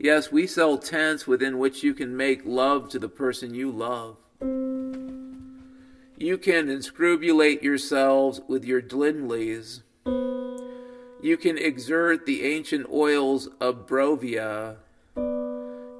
Yes, 0.00 0.32
we 0.32 0.48
sell 0.48 0.78
tents 0.78 1.28
within 1.28 1.58
which 1.58 1.84
you 1.84 1.94
can 1.94 2.16
make 2.16 2.44
love 2.44 2.88
to 2.88 2.98
the 2.98 3.08
person 3.08 3.54
you 3.54 3.70
love. 3.70 4.16
You 6.20 6.36
can 6.36 6.66
inscrubulate 6.66 7.62
yourselves 7.62 8.40
with 8.48 8.64
your 8.64 8.82
Dlindleys. 8.82 9.82
You 11.22 11.36
can 11.36 11.56
exert 11.56 12.26
the 12.26 12.44
ancient 12.44 12.88
oils 12.90 13.48
of 13.60 13.86
Brovia 13.86 14.76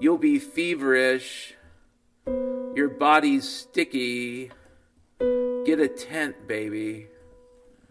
You'll 0.00 0.18
be 0.18 0.38
feverish. 0.38 1.54
Your 2.26 2.88
body's 2.88 3.48
sticky. 3.48 4.52
Get 5.18 5.80
a 5.80 5.88
tent, 5.88 6.46
baby. 6.46 7.08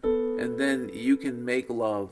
And 0.03 0.57
then 0.57 0.89
you 0.93 1.17
can 1.17 1.43
make 1.43 1.69
love. 1.69 2.11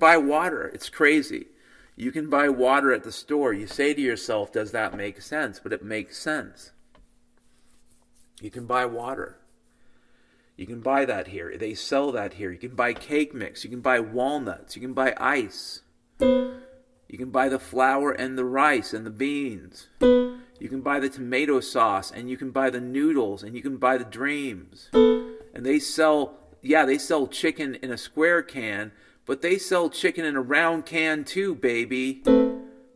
Buy 0.00 0.16
water. 0.16 0.68
It's 0.74 0.88
crazy. 0.88 1.46
You 1.94 2.10
can 2.10 2.28
buy 2.30 2.48
water 2.48 2.92
at 2.92 3.04
the 3.04 3.12
store. 3.12 3.52
You 3.52 3.66
say 3.66 3.94
to 3.94 4.00
yourself, 4.00 4.52
does 4.52 4.72
that 4.72 4.96
make 4.96 5.20
sense? 5.20 5.60
But 5.62 5.72
it 5.72 5.84
makes 5.84 6.18
sense. 6.18 6.72
You 8.40 8.50
can 8.50 8.66
buy 8.66 8.86
water. 8.86 9.36
You 10.56 10.66
can 10.66 10.80
buy 10.80 11.04
that 11.04 11.28
here. 11.28 11.56
They 11.56 11.74
sell 11.74 12.10
that 12.12 12.34
here. 12.34 12.50
You 12.50 12.58
can 12.58 12.74
buy 12.74 12.94
cake 12.94 13.34
mix. 13.34 13.64
You 13.64 13.70
can 13.70 13.80
buy 13.80 14.00
walnuts. 14.00 14.76
You 14.76 14.82
can 14.82 14.94
buy 14.94 15.14
ice. 15.18 15.80
You 16.20 17.18
can 17.18 17.30
buy 17.30 17.48
the 17.48 17.58
flour 17.58 18.12
and 18.12 18.38
the 18.38 18.44
rice 18.44 18.92
and 18.92 19.04
the 19.04 19.10
beans. 19.10 19.88
You 20.00 20.68
can 20.68 20.80
buy 20.80 21.00
the 21.00 21.08
tomato 21.08 21.60
sauce 21.60 22.10
and 22.10 22.30
you 22.30 22.36
can 22.36 22.50
buy 22.50 22.70
the 22.70 22.80
noodles 22.80 23.42
and 23.42 23.56
you 23.56 23.62
can 23.62 23.78
buy 23.78 23.96
the 23.96 24.04
dreams. 24.04 24.90
And 24.92 25.66
they 25.66 25.78
sell, 25.78 26.38
yeah, 26.62 26.84
they 26.84 26.98
sell 26.98 27.26
chicken 27.26 27.74
in 27.76 27.90
a 27.90 27.98
square 27.98 28.42
can, 28.42 28.92
but 29.30 29.42
they 29.42 29.58
sell 29.58 29.88
chicken 29.88 30.24
in 30.24 30.34
a 30.34 30.40
round 30.42 30.84
can 30.84 31.22
too, 31.22 31.54
baby. 31.54 32.20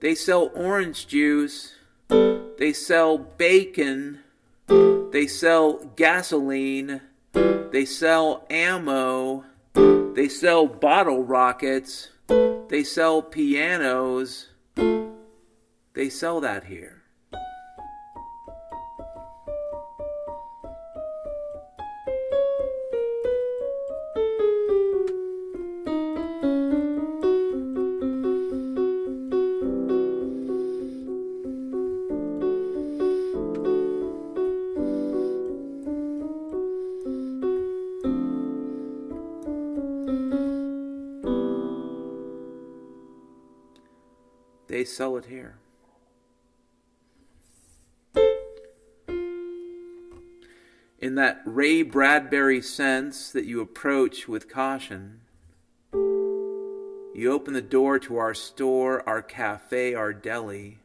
They 0.01 0.17
sell 0.17 0.51
orange 0.53 1.07
juice. 1.07 1.75
They 2.09 2.73
sell 2.73 3.19
bacon. 3.19 4.19
They 4.67 5.29
sell 5.29 5.75
gasoline. 5.95 7.03
They 7.35 7.85
sell 7.85 8.47
ammo. 8.51 9.45
They 9.75 10.29
sell 10.29 10.67
bottle 10.67 11.23
rockets. 11.23 12.09
They 12.27 12.83
sell 12.83 13.23
pianos. 13.23 14.49
They 14.75 16.09
sell 16.09 16.41
that 16.41 16.65
here. 16.65 16.94
They 44.85 44.91
sell 44.91 45.17
it 45.17 45.25
here. 45.25 45.57
In 50.99 51.15
that 51.15 51.41
Ray 51.47 51.83
Bradbury 51.83 52.61
sense 52.61 53.31
that 53.31 53.47
you 53.47 53.63
approach 53.63 54.29
with 54.29 54.53
caution, 54.53 55.23
you 55.95 57.33
open 57.33 57.55
the 57.55 57.63
door 57.63 57.99
to 58.01 58.19
our 58.19 58.35
store, 58.35 59.03
our 59.09 59.23
cafe, 59.23 59.95
our 59.95 60.13
deli. 60.13 60.81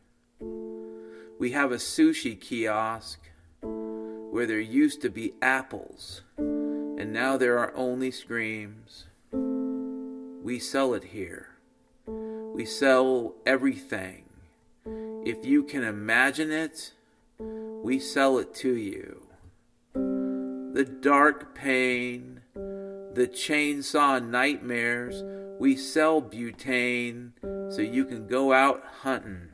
We 1.38 1.52
have 1.52 1.74
a 1.74 1.76
sushi 1.76 2.40
kiosk 2.40 3.20
where 3.62 4.46
there 4.46 4.62
used 4.62 5.02
to 5.02 5.10
be 5.10 5.34
apples, 5.42 6.22
and 6.38 7.12
now 7.12 7.36
there 7.36 7.60
are 7.60 7.74
only 7.76 8.12
screams. 8.12 9.08
We 9.34 10.58
sell 10.58 10.94
it 10.94 11.04
here. 11.04 11.49
We 12.60 12.66
sell 12.66 13.36
everything. 13.46 14.26
If 15.26 15.46
you 15.46 15.64
can 15.64 15.82
imagine 15.82 16.52
it, 16.52 16.92
we 17.40 18.00
sell 18.00 18.38
it 18.38 18.54
to 18.56 18.76
you. 18.76 19.28
The 19.94 20.84
dark 20.84 21.56
pain, 21.56 22.42
the 22.54 23.30
chainsaw 23.32 24.22
nightmares, 24.22 25.24
we 25.58 25.78
sell 25.78 26.22
butane 26.22 27.32
so 27.72 27.82
you 27.82 28.04
can 28.04 28.28
go 28.28 28.52
out 28.52 28.84
hunting. 29.04 29.49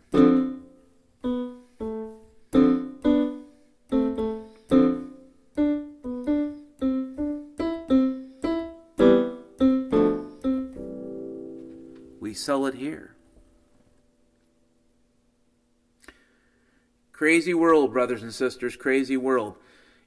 Crazy 17.36 17.54
world, 17.54 17.92
brothers 17.92 18.24
and 18.24 18.34
sisters, 18.34 18.78
crazy 18.78 19.18
world. 19.18 19.58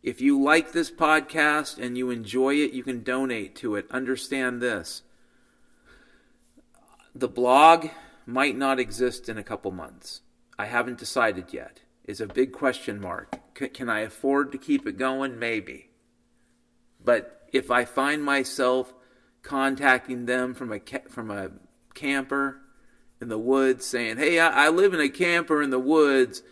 If 0.03 0.23
you 0.23 0.43
like 0.43 0.73
this 0.73 0.91
podcast 0.91 1.77
and 1.77 1.99
you 1.99 2.09
enjoy 2.09 2.55
it, 2.55 2.73
you 2.73 2.83
can 2.83 3.03
donate 3.03 3.55
to 3.57 3.75
it. 3.75 3.85
Understand 3.91 4.63
this 4.63 5.03
the 7.15 7.29
blog 7.29 7.89
might 8.25 8.57
not 8.57 8.81
exist 8.81 9.29
in 9.29 9.37
a 9.37 9.43
couple 9.43 9.71
months. 9.73 10.23
I 10.59 10.65
haven't 10.65 10.97
decided 10.97 11.53
yet. 11.53 11.83
It's 12.03 12.21
a 12.21 12.27
big 12.27 12.55
question 12.55 12.99
mark. 12.99 13.39
C- 13.59 13.69
can 13.69 13.91
I 13.91 14.01
afford 14.01 14.51
to 14.53 14.59
keep 14.59 14.87
it 14.87 14.97
going? 14.97 15.39
Maybe. 15.39 15.91
But 17.05 17.47
if 17.53 17.71
I 17.71 17.85
find 17.85 18.25
myself 18.25 18.95
contacting 19.43 20.25
them 20.25 20.55
from 20.55 20.73
a 20.73 20.81
ca- 20.81 21.11
from 21.11 21.31
a 21.31 21.51
camper 21.93 22.63
in 23.21 23.29
the 23.29 23.37
woods 23.37 23.85
saying, 23.85 24.17
"Hey, 24.17 24.41
I, 24.41 24.65
I 24.65 24.69
live 24.71 24.95
in 24.95 25.01
a 25.01 25.11
camper 25.11 25.61
in 25.61 25.69
the 25.69 25.79
woods 25.79 26.43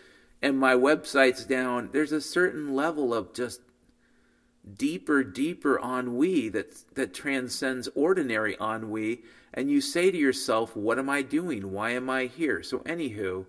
and 0.43 0.59
my 0.59 0.74
website's 0.74 1.45
down," 1.45 1.91
there's 1.93 2.12
a 2.12 2.20
certain 2.20 2.74
level 2.74 3.14
of 3.14 3.32
just 3.32 3.61
deeper, 4.76 5.22
deeper 5.22 5.78
ennui 5.78 6.49
that 6.49 6.95
that 6.95 7.14
transcends 7.14 7.89
ordinary 7.95 8.57
ennui, 8.61 9.22
and 9.55 9.70
you 9.70 9.80
say 9.80 10.11
to 10.11 10.18
yourself, 10.18 10.74
"What 10.76 10.99
am 10.99 11.09
I 11.09 11.22
doing? 11.22 11.72
Why 11.72 11.91
am 11.91 12.11
I 12.11 12.26
here?" 12.26 12.62
So, 12.62 12.80
anywho, 12.80 13.47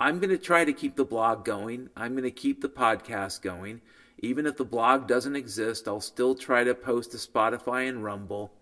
I'm 0.00 0.20
going 0.20 0.30
to 0.30 0.38
try 0.38 0.64
to 0.64 0.72
keep 0.72 0.94
the 0.94 1.04
blog 1.04 1.44
going. 1.44 1.90
I'm 1.96 2.12
going 2.12 2.22
to 2.22 2.30
keep 2.30 2.60
the 2.60 2.68
podcast 2.68 3.42
going. 3.42 3.80
Even 4.20 4.46
if 4.46 4.56
the 4.56 4.64
blog 4.64 5.06
doesn't 5.06 5.36
exist, 5.36 5.88
I'll 5.88 6.00
still 6.00 6.34
try 6.34 6.64
to 6.64 6.74
post 6.74 7.12
to 7.12 7.16
Spotify 7.18 7.88
and 7.88 8.04
Rumble. 8.04 8.52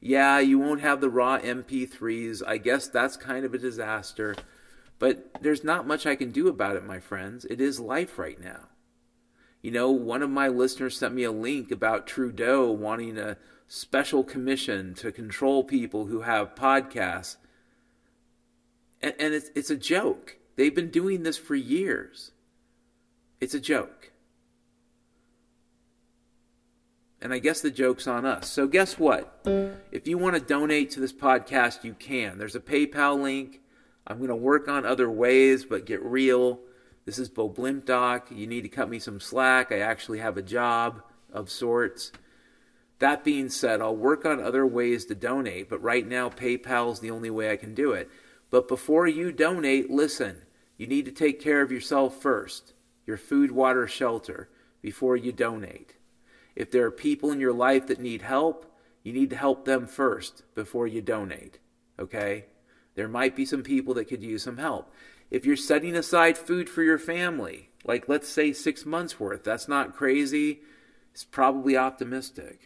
Yeah, 0.00 0.38
you 0.40 0.58
won't 0.58 0.80
have 0.80 1.00
the 1.00 1.08
raw 1.08 1.38
MP3s. 1.38 2.42
I 2.46 2.58
guess 2.58 2.88
that's 2.88 3.16
kind 3.16 3.44
of 3.44 3.54
a 3.54 3.58
disaster. 3.58 4.34
But 5.02 5.32
there's 5.40 5.64
not 5.64 5.84
much 5.84 6.06
I 6.06 6.14
can 6.14 6.30
do 6.30 6.46
about 6.46 6.76
it, 6.76 6.86
my 6.86 7.00
friends. 7.00 7.44
It 7.46 7.60
is 7.60 7.80
life 7.80 8.20
right 8.20 8.40
now. 8.40 8.68
You 9.60 9.72
know, 9.72 9.90
one 9.90 10.22
of 10.22 10.30
my 10.30 10.46
listeners 10.46 10.96
sent 10.96 11.12
me 11.12 11.24
a 11.24 11.32
link 11.32 11.72
about 11.72 12.06
Trudeau 12.06 12.70
wanting 12.70 13.18
a 13.18 13.36
special 13.66 14.22
commission 14.22 14.94
to 14.94 15.10
control 15.10 15.64
people 15.64 16.06
who 16.06 16.20
have 16.20 16.54
podcasts. 16.54 17.34
And, 19.00 19.12
and 19.18 19.34
it's, 19.34 19.50
it's 19.56 19.70
a 19.70 19.76
joke. 19.76 20.36
They've 20.54 20.72
been 20.72 20.90
doing 20.90 21.24
this 21.24 21.36
for 21.36 21.56
years. 21.56 22.30
It's 23.40 23.54
a 23.54 23.60
joke. 23.60 24.12
And 27.20 27.32
I 27.32 27.40
guess 27.40 27.60
the 27.60 27.72
joke's 27.72 28.06
on 28.06 28.24
us. 28.24 28.48
So, 28.48 28.68
guess 28.68 29.00
what? 29.00 29.40
If 29.90 30.06
you 30.06 30.16
want 30.16 30.36
to 30.36 30.40
donate 30.40 30.92
to 30.92 31.00
this 31.00 31.12
podcast, 31.12 31.82
you 31.82 31.94
can. 31.94 32.38
There's 32.38 32.54
a 32.54 32.60
PayPal 32.60 33.20
link. 33.20 33.61
I'm 34.06 34.18
going 34.18 34.28
to 34.28 34.36
work 34.36 34.68
on 34.68 34.84
other 34.84 35.10
ways, 35.10 35.64
but 35.64 35.86
get 35.86 36.02
real. 36.02 36.60
This 37.04 37.18
is 37.18 37.28
Bo 37.28 37.48
Blimpdoc. 37.48 38.36
You 38.36 38.46
need 38.46 38.62
to 38.62 38.68
cut 38.68 38.88
me 38.88 38.98
some 38.98 39.20
slack. 39.20 39.72
I 39.72 39.78
actually 39.78 40.18
have 40.18 40.36
a 40.36 40.42
job 40.42 41.02
of 41.32 41.50
sorts. 41.50 42.12
That 42.98 43.24
being 43.24 43.48
said, 43.48 43.80
I'll 43.80 43.96
work 43.96 44.24
on 44.24 44.40
other 44.40 44.64
ways 44.66 45.04
to 45.06 45.14
donate, 45.14 45.68
but 45.68 45.82
right 45.82 46.06
now 46.06 46.28
PayPal 46.28 46.92
is 46.92 47.00
the 47.00 47.10
only 47.10 47.30
way 47.30 47.50
I 47.50 47.56
can 47.56 47.74
do 47.74 47.92
it. 47.92 48.08
But 48.50 48.68
before 48.68 49.08
you 49.08 49.32
donate, 49.32 49.90
listen, 49.90 50.42
you 50.76 50.86
need 50.86 51.04
to 51.06 51.12
take 51.12 51.40
care 51.40 51.62
of 51.62 51.72
yourself 51.72 52.20
first, 52.20 52.74
your 53.06 53.16
food, 53.16 53.50
water, 53.50 53.88
shelter, 53.88 54.48
before 54.80 55.16
you 55.16 55.32
donate. 55.32 55.96
If 56.54 56.70
there 56.70 56.84
are 56.84 56.90
people 56.90 57.32
in 57.32 57.40
your 57.40 57.52
life 57.52 57.86
that 57.86 58.00
need 58.00 58.22
help, 58.22 58.66
you 59.02 59.12
need 59.12 59.30
to 59.30 59.36
help 59.36 59.64
them 59.64 59.86
first 59.86 60.42
before 60.54 60.86
you 60.86 61.00
donate. 61.00 61.58
Okay? 61.98 62.44
There 62.94 63.08
might 63.08 63.34
be 63.34 63.46
some 63.46 63.62
people 63.62 63.94
that 63.94 64.08
could 64.08 64.22
use 64.22 64.42
some 64.42 64.58
help. 64.58 64.92
If 65.30 65.46
you're 65.46 65.56
setting 65.56 65.96
aside 65.96 66.36
food 66.36 66.68
for 66.68 66.82
your 66.82 66.98
family, 66.98 67.70
like 67.84 68.08
let's 68.08 68.28
say 68.28 68.52
six 68.52 68.84
months 68.84 69.18
worth, 69.18 69.44
that's 69.44 69.66
not 69.66 69.96
crazy. 69.96 70.60
It's 71.12 71.24
probably 71.24 71.76
optimistic. 71.76 72.60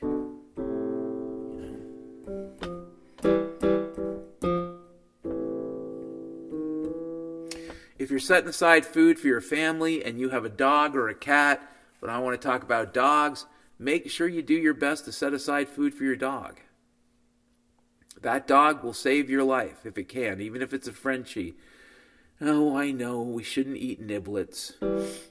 If 7.99 8.11
you're 8.11 8.21
setting 8.21 8.49
aside 8.49 8.85
food 8.85 9.19
for 9.19 9.27
your 9.27 9.41
family 9.41 10.05
and 10.05 10.19
you 10.19 10.31
have 10.31 10.45
a 10.45 10.49
dog 10.49 10.95
or 10.95 11.09
a 11.09 11.15
cat, 11.15 11.61
but 12.01 12.11
I 12.11 12.19
want 12.19 12.41
to 12.41 12.49
talk 12.49 12.63
about 12.63 12.95
dogs, 12.95 13.47
make 13.79 14.11
sure 14.11 14.29
you 14.29 14.43
do 14.43 14.55
your 14.55 14.75
best 14.75 15.07
to 15.07 15.13
set 15.13 15.33
aside 15.33 15.69
food 15.69 15.95
for 15.95 16.05
your 16.05 16.15
dog. 16.15 16.61
That 18.27 18.49
dog 18.49 18.83
will 18.83 18.93
save 18.93 19.31
your 19.31 19.45
life 19.45 19.87
if 19.87 19.97
it 19.97 20.09
can, 20.09 20.41
even 20.41 20.61
if 20.61 20.75
it's 20.75 20.89
a 20.89 20.93
Frenchie. 20.93 21.55
Oh, 22.41 22.77
I 22.77 22.91
know, 22.91 23.23
we 23.23 23.45
shouldn't 23.45 23.77
eat 23.77 24.05
niblets. 24.05 24.73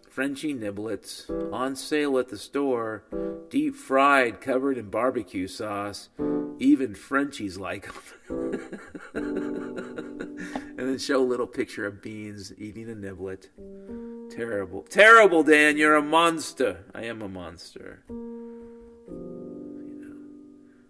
Frenchy 0.10 0.54
niblets, 0.54 1.30
on 1.52 1.76
sale 1.76 2.18
at 2.18 2.30
the 2.30 2.38
store, 2.38 3.04
deep 3.50 3.76
fried, 3.76 4.40
covered 4.40 4.78
in 4.78 4.90
barbecue 4.90 5.50
sauce. 5.50 6.08
Even 6.58 6.96
Frenchies 6.96 7.58
like 7.58 7.94
them. 7.94 8.62
and 9.14 10.80
then 10.80 10.98
show 10.98 11.22
a 11.22 11.28
little 11.28 11.48
picture 11.48 11.86
of 11.86 12.02
beans 12.02 12.54
eating 12.58 12.90
a 12.90 12.96
niblet. 12.96 13.50
Terrible. 14.34 14.84
Terrible, 14.84 15.44
Dan, 15.44 15.76
you're 15.76 15.96
a 15.96 16.02
monster. 16.02 16.86
I 16.96 17.04
am 17.04 17.22
a 17.22 17.28
monster. 17.28 18.06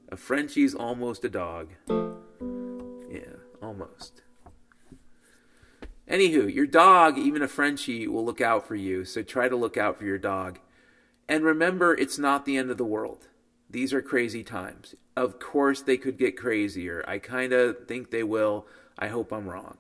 A 0.09 0.17
Frenchie's 0.17 0.75
almost 0.75 1.25
a 1.25 1.29
dog. 1.29 1.69
Yeah, 1.89 3.37
almost. 3.61 4.21
Anywho, 6.09 6.53
your 6.53 6.67
dog, 6.67 7.17
even 7.17 7.41
a 7.41 7.47
Frenchie, 7.47 8.07
will 8.07 8.23
look 8.23 8.39
out 8.39 8.67
for 8.67 8.75
you, 8.75 9.03
so 9.05 9.23
try 9.23 9.49
to 9.49 9.55
look 9.55 9.75
out 9.77 9.97
for 9.97 10.05
your 10.05 10.19
dog. 10.19 10.59
And 11.27 11.43
remember, 11.43 11.95
it's 11.95 12.19
not 12.19 12.45
the 12.45 12.57
end 12.57 12.69
of 12.69 12.77
the 12.77 12.85
world. 12.85 13.27
These 13.69 13.93
are 13.93 14.01
crazy 14.01 14.43
times. 14.43 14.93
Of 15.17 15.39
course, 15.39 15.81
they 15.81 15.97
could 15.97 16.17
get 16.17 16.37
crazier. 16.37 17.03
I 17.07 17.17
kind 17.17 17.51
of 17.51 17.87
think 17.87 18.11
they 18.11 18.23
will. 18.23 18.67
I 18.99 19.07
hope 19.07 19.33
I'm 19.33 19.49
wrong. 19.49 19.77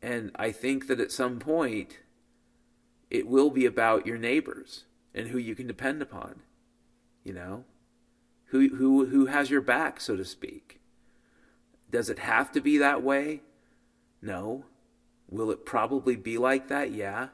And 0.00 0.30
I 0.36 0.52
think 0.52 0.86
that 0.86 1.00
at 1.00 1.10
some 1.10 1.40
point, 1.40 1.98
it 3.10 3.26
will 3.26 3.50
be 3.50 3.66
about 3.66 4.06
your 4.06 4.16
neighbors 4.16 4.84
and 5.12 5.28
who 5.28 5.38
you 5.38 5.56
can 5.56 5.66
depend 5.66 6.00
upon. 6.00 6.42
You 7.24 7.32
know? 7.32 7.64
Who, 8.50 8.68
who, 8.76 9.06
who 9.06 9.26
has 9.26 9.50
your 9.50 9.60
back, 9.60 10.00
so 10.00 10.16
to 10.16 10.24
speak. 10.24 10.80
Does 11.90 12.10
it 12.10 12.20
have 12.20 12.52
to 12.52 12.60
be 12.60 12.78
that 12.78 13.02
way? 13.02 13.42
No. 14.20 14.64
Will 15.28 15.50
it 15.50 15.64
probably 15.64 16.16
be 16.16 16.36
like 16.38 16.68
that? 16.68 16.92
Yeah. 16.92 17.28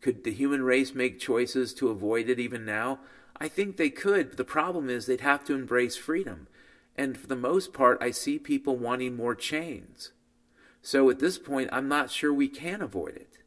Could 0.00 0.24
the 0.24 0.32
human 0.32 0.62
race 0.62 0.94
make 0.94 1.18
choices 1.18 1.74
to 1.74 1.88
avoid 1.88 2.28
it 2.28 2.38
even 2.38 2.64
now? 2.64 3.00
I 3.38 3.48
think 3.48 3.76
they 3.76 3.90
could. 3.90 4.30
But 4.30 4.36
the 4.36 4.44
problem 4.44 4.88
is 4.88 5.06
they'd 5.06 5.20
have 5.20 5.44
to 5.44 5.54
embrace 5.54 5.96
freedom. 5.96 6.46
And 6.96 7.18
for 7.18 7.26
the 7.26 7.36
most 7.36 7.72
part, 7.72 7.98
I 8.00 8.10
see 8.12 8.38
people 8.38 8.76
wanting 8.76 9.16
more 9.16 9.34
chains. 9.34 10.12
So 10.80 11.10
at 11.10 11.18
this 11.18 11.38
point, 11.38 11.70
I'm 11.72 11.88
not 11.88 12.10
sure 12.10 12.32
we 12.32 12.48
can 12.48 12.80
avoid 12.80 13.16
it. 13.16 13.38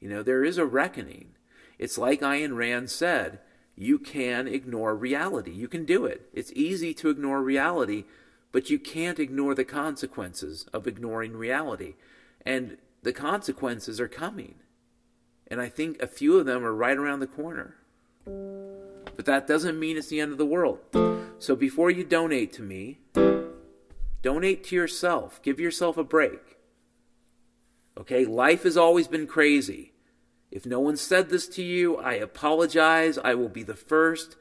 You 0.00 0.08
know, 0.08 0.22
there 0.22 0.44
is 0.44 0.58
a 0.58 0.64
reckoning. 0.64 1.34
It's 1.78 1.98
like 1.98 2.20
Ayn 2.20 2.56
Rand 2.56 2.90
said 2.90 3.40
you 3.78 4.00
can 4.00 4.48
ignore 4.48 4.96
reality. 4.96 5.52
You 5.52 5.68
can 5.68 5.84
do 5.84 6.04
it. 6.04 6.28
It's 6.32 6.52
easy 6.52 6.92
to 6.94 7.10
ignore 7.10 7.40
reality, 7.40 8.04
but 8.50 8.70
you 8.70 8.78
can't 8.78 9.20
ignore 9.20 9.54
the 9.54 9.64
consequences 9.64 10.66
of 10.72 10.88
ignoring 10.88 11.36
reality. 11.36 11.94
And 12.44 12.78
the 13.04 13.12
consequences 13.12 14.00
are 14.00 14.08
coming. 14.08 14.56
And 15.46 15.60
I 15.60 15.68
think 15.68 16.02
a 16.02 16.08
few 16.08 16.38
of 16.38 16.44
them 16.44 16.64
are 16.64 16.74
right 16.74 16.96
around 16.96 17.20
the 17.20 17.28
corner. 17.28 17.76
But 18.24 19.26
that 19.26 19.46
doesn't 19.46 19.78
mean 19.78 19.96
it's 19.96 20.08
the 20.08 20.20
end 20.20 20.32
of 20.32 20.38
the 20.38 20.44
world. 20.44 20.80
So 21.38 21.54
before 21.54 21.90
you 21.90 22.02
donate 22.02 22.52
to 22.54 22.62
me, 22.62 22.98
donate 24.22 24.64
to 24.64 24.74
yourself. 24.74 25.40
Give 25.40 25.60
yourself 25.60 25.96
a 25.96 26.04
break. 26.04 26.56
Okay? 27.96 28.24
Life 28.24 28.64
has 28.64 28.76
always 28.76 29.06
been 29.06 29.28
crazy. 29.28 29.92
If 30.50 30.64
no 30.64 30.80
one 30.80 30.96
said 30.96 31.28
this 31.28 31.46
to 31.48 31.62
you, 31.62 31.96
I 31.96 32.14
apologize. 32.14 33.18
I 33.18 33.34
will 33.34 33.48
be 33.48 33.62
the 33.62 33.74
first 33.74 34.36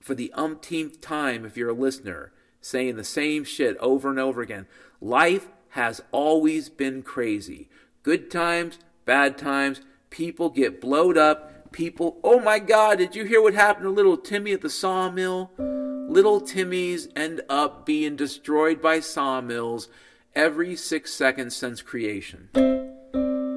for 0.00 0.14
the 0.14 0.32
umpteenth 0.34 1.00
time 1.00 1.44
if 1.44 1.56
you're 1.56 1.70
a 1.70 1.74
listener 1.74 2.32
saying 2.60 2.96
the 2.96 3.04
same 3.04 3.44
shit 3.44 3.76
over 3.78 4.10
and 4.10 4.18
over 4.18 4.42
again. 4.42 4.66
Life 5.00 5.48
has 5.70 6.00
always 6.12 6.68
been 6.68 7.02
crazy. 7.02 7.68
Good 8.02 8.30
times, 8.30 8.78
bad 9.04 9.38
times, 9.38 9.80
people 10.10 10.50
get 10.50 10.80
blowed 10.80 11.16
up. 11.16 11.72
People, 11.72 12.18
oh 12.24 12.40
my 12.40 12.58
God, 12.58 12.98
did 12.98 13.14
you 13.14 13.24
hear 13.24 13.42
what 13.42 13.54
happened 13.54 13.84
to 13.84 13.90
little 13.90 14.16
Timmy 14.16 14.52
at 14.52 14.62
the 14.62 14.70
sawmill? 14.70 15.50
Little 15.58 16.40
Timmys 16.40 17.08
end 17.14 17.42
up 17.50 17.84
being 17.84 18.16
destroyed 18.16 18.80
by 18.80 19.00
sawmills 19.00 19.88
every 20.34 20.74
six 20.74 21.12
seconds 21.12 21.54
since 21.54 21.82
creation. 21.82 22.48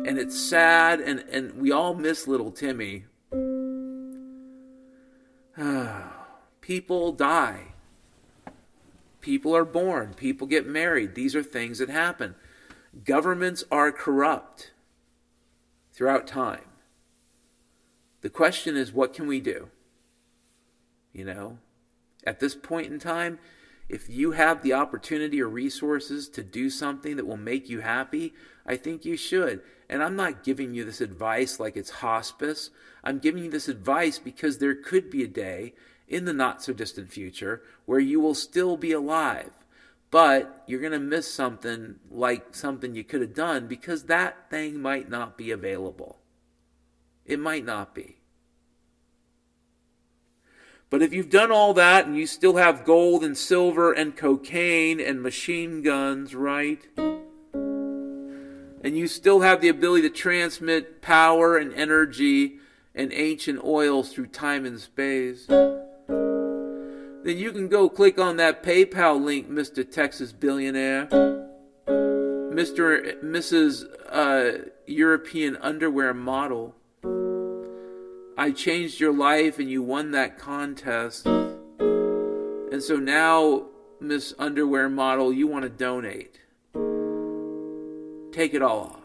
And 0.06 0.18
it's 0.18 0.40
sad, 0.40 1.00
and, 1.00 1.20
and 1.32 1.54
we 1.54 1.72
all 1.72 1.94
miss 1.94 2.28
little 2.28 2.52
Timmy. 2.52 3.06
People 6.62 7.12
die. 7.12 7.74
People 9.22 9.56
are 9.56 9.66
born. 9.66 10.14
People 10.16 10.48
get 10.48 10.66
married. 10.66 11.14
These 11.14 11.36
are 11.36 11.44
things 11.44 11.78
that 11.78 11.90
happen. 11.90 12.36
Governments 13.06 13.64
are 13.72 13.92
corrupt 13.92 14.72
throughout 15.94 16.28
time. 16.28 16.66
The 18.22 18.30
question 18.30 18.76
is, 18.76 18.92
what 18.92 19.14
can 19.14 19.28
we 19.28 19.40
do? 19.40 19.70
You 21.14 21.26
know, 21.26 21.58
at 22.26 22.40
this 22.40 22.56
point 22.56 22.92
in 22.92 23.00
time, 23.00 23.40
if 23.92 24.10
you 24.10 24.32
have 24.32 24.62
the 24.62 24.72
opportunity 24.72 25.42
or 25.42 25.50
resources 25.50 26.30
to 26.30 26.42
do 26.42 26.70
something 26.70 27.18
that 27.18 27.28
will 27.28 27.36
make 27.36 27.68
you 27.68 27.82
happy, 27.82 28.34
I 28.66 28.78
think 28.78 29.04
you 29.04 29.18
should. 29.18 29.62
And 29.90 30.02
I'm 30.02 30.16
not 30.16 30.46
giving 30.46 30.74
you 30.74 30.86
this 30.86 31.02
advice 31.02 31.60
like 31.60 31.76
it's 31.76 31.90
hospice. 31.90 32.70
I'm 33.04 33.20
giving 33.20 33.44
you 33.44 33.52
this 33.52 33.68
advice 33.68 34.18
because 34.18 34.58
there 34.58 34.76
could 34.76 35.10
be 35.10 35.24
a 35.24 35.28
day 35.28 35.74
in 36.08 36.24
the 36.24 36.32
not 36.32 36.64
so 36.64 36.72
distant 36.72 37.12
future 37.12 37.64
where 37.86 38.00
you 38.00 38.22
will 38.22 38.34
still 38.34 38.78
be 38.78 38.94
alive. 38.94 39.52
But 40.10 40.64
you're 40.68 40.80
going 40.80 40.94
to 40.94 41.00
miss 41.00 41.30
something 41.30 41.96
like 42.10 42.56
something 42.56 42.96
you 42.96 43.04
could 43.04 43.20
have 43.20 43.34
done 43.34 43.68
because 43.68 44.04
that 44.04 44.50
thing 44.50 44.82
might 44.82 45.10
not 45.10 45.38
be 45.38 45.52
available. 45.52 46.20
It 47.26 47.40
might 47.40 47.66
not 47.66 47.94
be. 47.94 48.21
But 50.92 51.02
if 51.02 51.12
you've 51.12 51.32
done 51.32 51.52
all 51.52 51.74
that 51.74 52.06
and 52.06 52.16
you 52.16 52.28
still 52.28 52.58
have 52.58 52.86
gold 52.86 53.24
and 53.24 53.36
silver 53.36 53.92
and 53.92 54.16
cocaine 54.16 55.00
and 55.00 55.24
machine 55.24 55.82
guns, 55.82 56.36
right? 56.36 56.88
And 58.84 58.96
you 58.98 59.08
still 59.08 59.42
have 59.42 59.62
the 59.62 59.70
ability 59.70 60.04
to 60.04 60.14
transmit 60.14 61.02
power 61.02 61.58
and 61.58 61.74
energy 61.74 62.60
and 62.94 63.12
ancient 63.12 63.64
oils 63.64 64.14
through 64.14 64.28
time 64.28 64.66
and 64.66 64.80
space 64.80 65.48
then 67.24 67.38
you 67.38 67.52
can 67.52 67.68
go 67.68 67.88
click 67.88 68.18
on 68.20 68.38
that 68.38 68.64
PayPal 68.64 69.24
link, 69.24 69.50
Mr. 69.50 69.90
Texas 69.90 70.32
billionaire. 70.32 71.08
Mr. 71.88 73.22
Mrs. 73.24 73.86
Uh, 74.10 74.70
European 74.88 75.56
underwear 75.58 76.14
model. 76.14 76.76
I 78.42 78.50
changed 78.50 79.00
your 79.00 79.14
life 79.14 79.60
and 79.60 79.70
you 79.70 79.84
won 79.84 80.10
that 80.12 80.40
contest. 80.40 81.28
And 81.28 82.82
so 82.82 82.96
now, 82.96 83.68
Miss 84.00 84.34
Underwear 84.40 84.90
Model, 84.90 85.32
you 85.32 85.46
want 85.46 85.62
to 85.62 85.70
donate. 85.70 86.40
Take 88.34 88.56
it 88.56 88.64
all 88.64 88.80
off. 88.96 89.04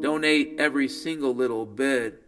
Donate 0.00 0.54
every 0.56 0.86
single 0.86 1.34
little 1.34 1.66
bit. 1.66 2.22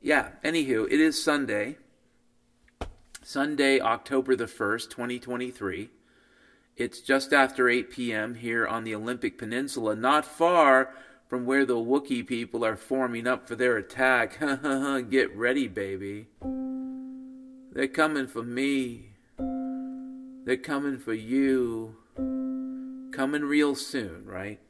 yeah, 0.00 0.28
anywho, 0.42 0.86
it 0.90 0.98
is 0.98 1.22
Sunday. 1.22 1.76
Sunday, 3.26 3.80
October 3.80 4.36
the 4.36 4.44
1st, 4.44 4.90
2023. 4.90 5.88
It's 6.76 7.00
just 7.00 7.32
after 7.32 7.70
8 7.70 7.90
p.m. 7.90 8.34
here 8.34 8.66
on 8.66 8.84
the 8.84 8.94
Olympic 8.94 9.38
Peninsula, 9.38 9.96
not 9.96 10.26
far 10.26 10.90
from 11.26 11.46
where 11.46 11.64
the 11.64 11.76
Wookiee 11.76 12.26
people 12.26 12.66
are 12.66 12.76
forming 12.76 13.26
up 13.26 13.48
for 13.48 13.56
their 13.56 13.78
attack. 13.78 14.38
Get 15.10 15.34
ready, 15.34 15.68
baby. 15.68 16.26
They're 17.72 17.88
coming 17.88 18.26
for 18.26 18.42
me. 18.42 19.12
They're 19.38 20.58
coming 20.58 20.98
for 20.98 21.14
you. 21.14 21.96
Coming 23.10 23.42
real 23.42 23.74
soon, 23.74 24.26
right? 24.26 24.60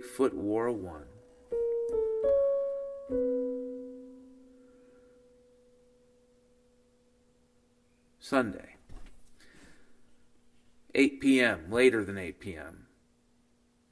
Bigfoot 0.00 0.32
War 0.34 0.70
One. 0.70 1.04
Sunday. 8.18 8.76
8 10.94 11.20
p.m., 11.20 11.70
later 11.70 12.04
than 12.04 12.18
8 12.18 12.40
p.m. 12.40 12.86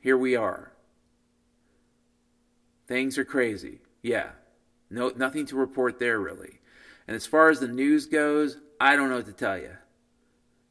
Here 0.00 0.16
we 0.16 0.36
are. 0.36 0.72
Things 2.86 3.18
are 3.18 3.24
crazy. 3.24 3.80
Yeah. 4.02 4.30
No 4.90 5.12
nothing 5.14 5.44
to 5.46 5.56
report 5.56 5.98
there 5.98 6.18
really. 6.18 6.60
And 7.06 7.14
as 7.14 7.26
far 7.26 7.50
as 7.50 7.60
the 7.60 7.68
news 7.68 8.06
goes, 8.06 8.58
I 8.80 8.96
don't 8.96 9.10
know 9.10 9.16
what 9.16 9.26
to 9.26 9.32
tell 9.32 9.58
you. 9.58 9.76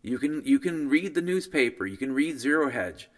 You 0.02 0.18
can 0.18 0.44
you 0.44 0.58
can 0.58 0.90
read 0.90 1.14
the 1.14 1.22
newspaper, 1.22 1.86
you 1.86 1.98
can 1.98 2.14
read 2.14 2.40
Zero 2.40 2.72
Hedge. 2.72 3.10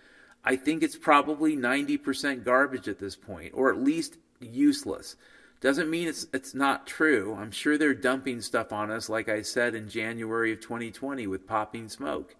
I 0.43 0.55
think 0.55 0.83
it's 0.83 0.97
probably 0.97 1.55
90% 1.55 2.43
garbage 2.43 2.87
at 2.87 2.99
this 2.99 3.15
point, 3.15 3.53
or 3.53 3.69
at 3.69 3.81
least 3.81 4.17
useless. 4.39 5.15
Doesn't 5.61 5.89
mean 5.89 6.07
it's 6.07 6.25
it's 6.33 6.55
not 6.55 6.87
true. 6.87 7.35
I'm 7.37 7.51
sure 7.51 7.77
they're 7.77 7.93
dumping 7.93 8.39
stuff 8.41 8.71
on 8.71 8.89
us, 8.89 9.09
like 9.09 9.27
I 9.27 9.41
said 9.41 9.75
in 9.75 9.89
January 9.89 10.53
of 10.53 10.61
2020 10.61 11.27
with 11.27 11.45
popping 11.45 11.89
smoke. 11.89 12.35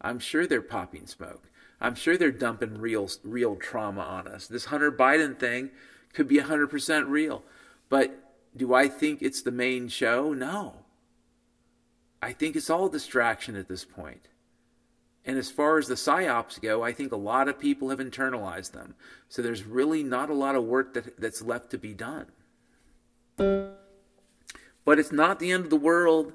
I'm 0.00 0.18
sure 0.18 0.46
they're 0.46 0.62
popping 0.62 1.06
smoke. 1.06 1.48
I'm 1.80 1.94
sure 1.94 2.16
they're 2.16 2.32
dumping 2.32 2.78
real 2.78 3.08
real 3.22 3.54
trauma 3.54 4.00
on 4.00 4.26
us. 4.26 4.48
This 4.48 4.66
Hunter 4.66 4.90
Biden 4.90 5.38
thing 5.38 5.70
could 6.12 6.26
be 6.26 6.38
100% 6.38 7.08
real, 7.08 7.44
but 7.88 8.18
do 8.56 8.74
I 8.74 8.88
think 8.88 9.22
it's 9.22 9.42
the 9.42 9.52
main 9.52 9.88
show? 9.88 10.32
No. 10.32 10.78
I 12.22 12.32
think 12.32 12.56
it's 12.56 12.70
all 12.70 12.88
distraction 12.88 13.54
at 13.54 13.68
this 13.68 13.84
point. 13.84 14.28
And 15.26 15.36
as 15.36 15.50
far 15.50 15.76
as 15.76 15.88
the 15.88 15.96
psyops 15.96 16.62
go, 16.62 16.84
I 16.84 16.92
think 16.92 17.10
a 17.10 17.16
lot 17.16 17.48
of 17.48 17.58
people 17.58 17.90
have 17.90 17.98
internalized 17.98 18.70
them. 18.70 18.94
So 19.28 19.42
there's 19.42 19.64
really 19.64 20.04
not 20.04 20.30
a 20.30 20.34
lot 20.34 20.54
of 20.54 20.64
work 20.64 20.94
that, 20.94 21.20
that's 21.20 21.42
left 21.42 21.70
to 21.70 21.78
be 21.78 21.92
done. 21.92 22.26
But 23.36 25.00
it's 25.00 25.10
not 25.10 25.40
the 25.40 25.50
end 25.50 25.64
of 25.64 25.70
the 25.70 25.76
world, 25.76 26.32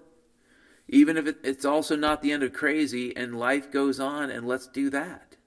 even 0.90 1.16
if 1.16 1.26
it, 1.26 1.38
it's 1.42 1.64
also 1.64 1.96
not 1.96 2.22
the 2.22 2.34
end 2.34 2.44
of 2.44 2.52
crazy, 2.52 3.16
and 3.16 3.40
life 3.40 3.72
goes 3.72 3.98
on, 3.98 4.30
and 4.30 4.46
let's 4.46 4.68
do 4.68 4.90
that. 4.90 5.38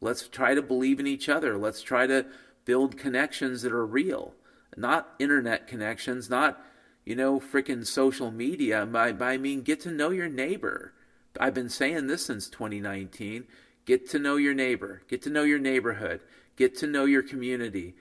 Let's 0.00 0.26
try 0.26 0.54
to 0.54 0.62
believe 0.62 1.00
in 1.00 1.06
each 1.06 1.28
other. 1.28 1.58
Let's 1.58 1.82
try 1.82 2.06
to 2.06 2.24
build 2.64 2.96
connections 2.96 3.60
that 3.60 3.72
are 3.72 3.84
real, 3.84 4.32
not 4.74 5.14
internet 5.18 5.66
connections, 5.66 6.30
not, 6.30 6.64
you 7.04 7.14
know, 7.14 7.38
freaking 7.38 7.86
social 7.86 8.30
media. 8.30 8.86
By, 8.86 9.12
by 9.12 9.32
I 9.32 9.36
mean, 9.36 9.60
get 9.60 9.80
to 9.80 9.90
know 9.90 10.08
your 10.08 10.30
neighbor 10.30 10.94
I've 11.38 11.54
been 11.54 11.68
saying 11.68 12.06
this 12.06 12.26
since 12.26 12.48
2019. 12.48 13.44
Get 13.84 14.08
to 14.10 14.18
know 14.18 14.36
your 14.36 14.54
neighbor, 14.54 15.02
get 15.08 15.22
to 15.22 15.30
know 15.30 15.42
your 15.42 15.58
neighborhood, 15.58 16.20
get 16.56 16.76
to 16.78 16.86
know 16.86 17.04
your 17.04 17.22
community, 17.22 17.94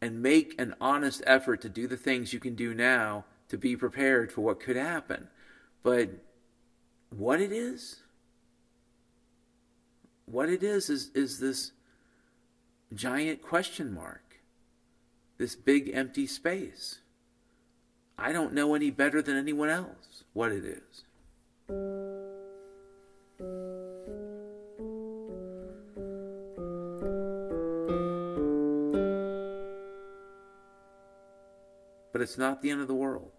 and 0.00 0.22
make 0.22 0.58
an 0.60 0.74
honest 0.80 1.22
effort 1.26 1.60
to 1.62 1.68
do 1.68 1.86
the 1.86 1.96
things 1.96 2.32
you 2.32 2.40
can 2.40 2.54
do 2.54 2.72
now 2.72 3.24
to 3.48 3.58
be 3.58 3.76
prepared 3.76 4.30
for 4.30 4.42
what 4.42 4.60
could 4.60 4.76
happen. 4.76 5.28
But 5.82 6.10
what 7.10 7.40
it 7.40 7.52
is, 7.52 8.00
what 10.26 10.48
it 10.48 10.62
is, 10.62 10.88
is, 10.88 11.10
is 11.14 11.40
this 11.40 11.72
giant 12.94 13.42
question 13.42 13.92
mark. 13.92 14.22
this 15.38 15.54
big 15.54 15.90
empty 15.94 16.26
space. 16.26 16.98
I 18.18 18.32
don't 18.32 18.52
know 18.52 18.74
any 18.74 18.90
better 18.90 19.22
than 19.22 19.36
anyone 19.36 19.68
else 19.68 20.24
what 20.32 20.50
it 20.50 20.64
is. 20.64 22.17
But 32.12 32.20
it's 32.20 32.38
not 32.38 32.62
the 32.62 32.70
end 32.70 32.80
of 32.80 32.88
the 32.88 32.94
world. 32.94 33.32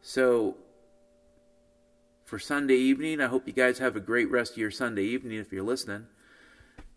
So, 0.00 0.56
for 2.24 2.38
Sunday 2.38 2.76
evening, 2.76 3.20
I 3.20 3.26
hope 3.26 3.46
you 3.46 3.52
guys 3.52 3.78
have 3.78 3.94
a 3.94 4.00
great 4.00 4.30
rest 4.30 4.52
of 4.52 4.58
your 4.58 4.70
Sunday 4.70 5.04
evening 5.04 5.38
if 5.38 5.52
you're 5.52 5.62
listening. 5.62 6.06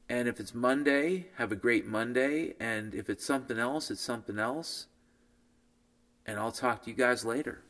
And 0.08 0.30
if 0.30 0.40
it's 0.40 0.56
Monday, 0.56 1.28
have 1.36 1.52
a 1.52 1.58
great 1.58 1.86
Monday. 1.86 2.54
And 2.58 2.96
if 2.96 3.10
it's 3.10 3.26
something 3.26 3.60
else, 3.60 3.92
it's 3.92 4.00
something 4.00 4.40
else. 4.40 4.88
And 6.26 6.40
I'll 6.40 6.54
talk 6.54 6.84
to 6.84 6.90
you 6.90 6.96
guys 6.96 7.26
later. 7.26 7.65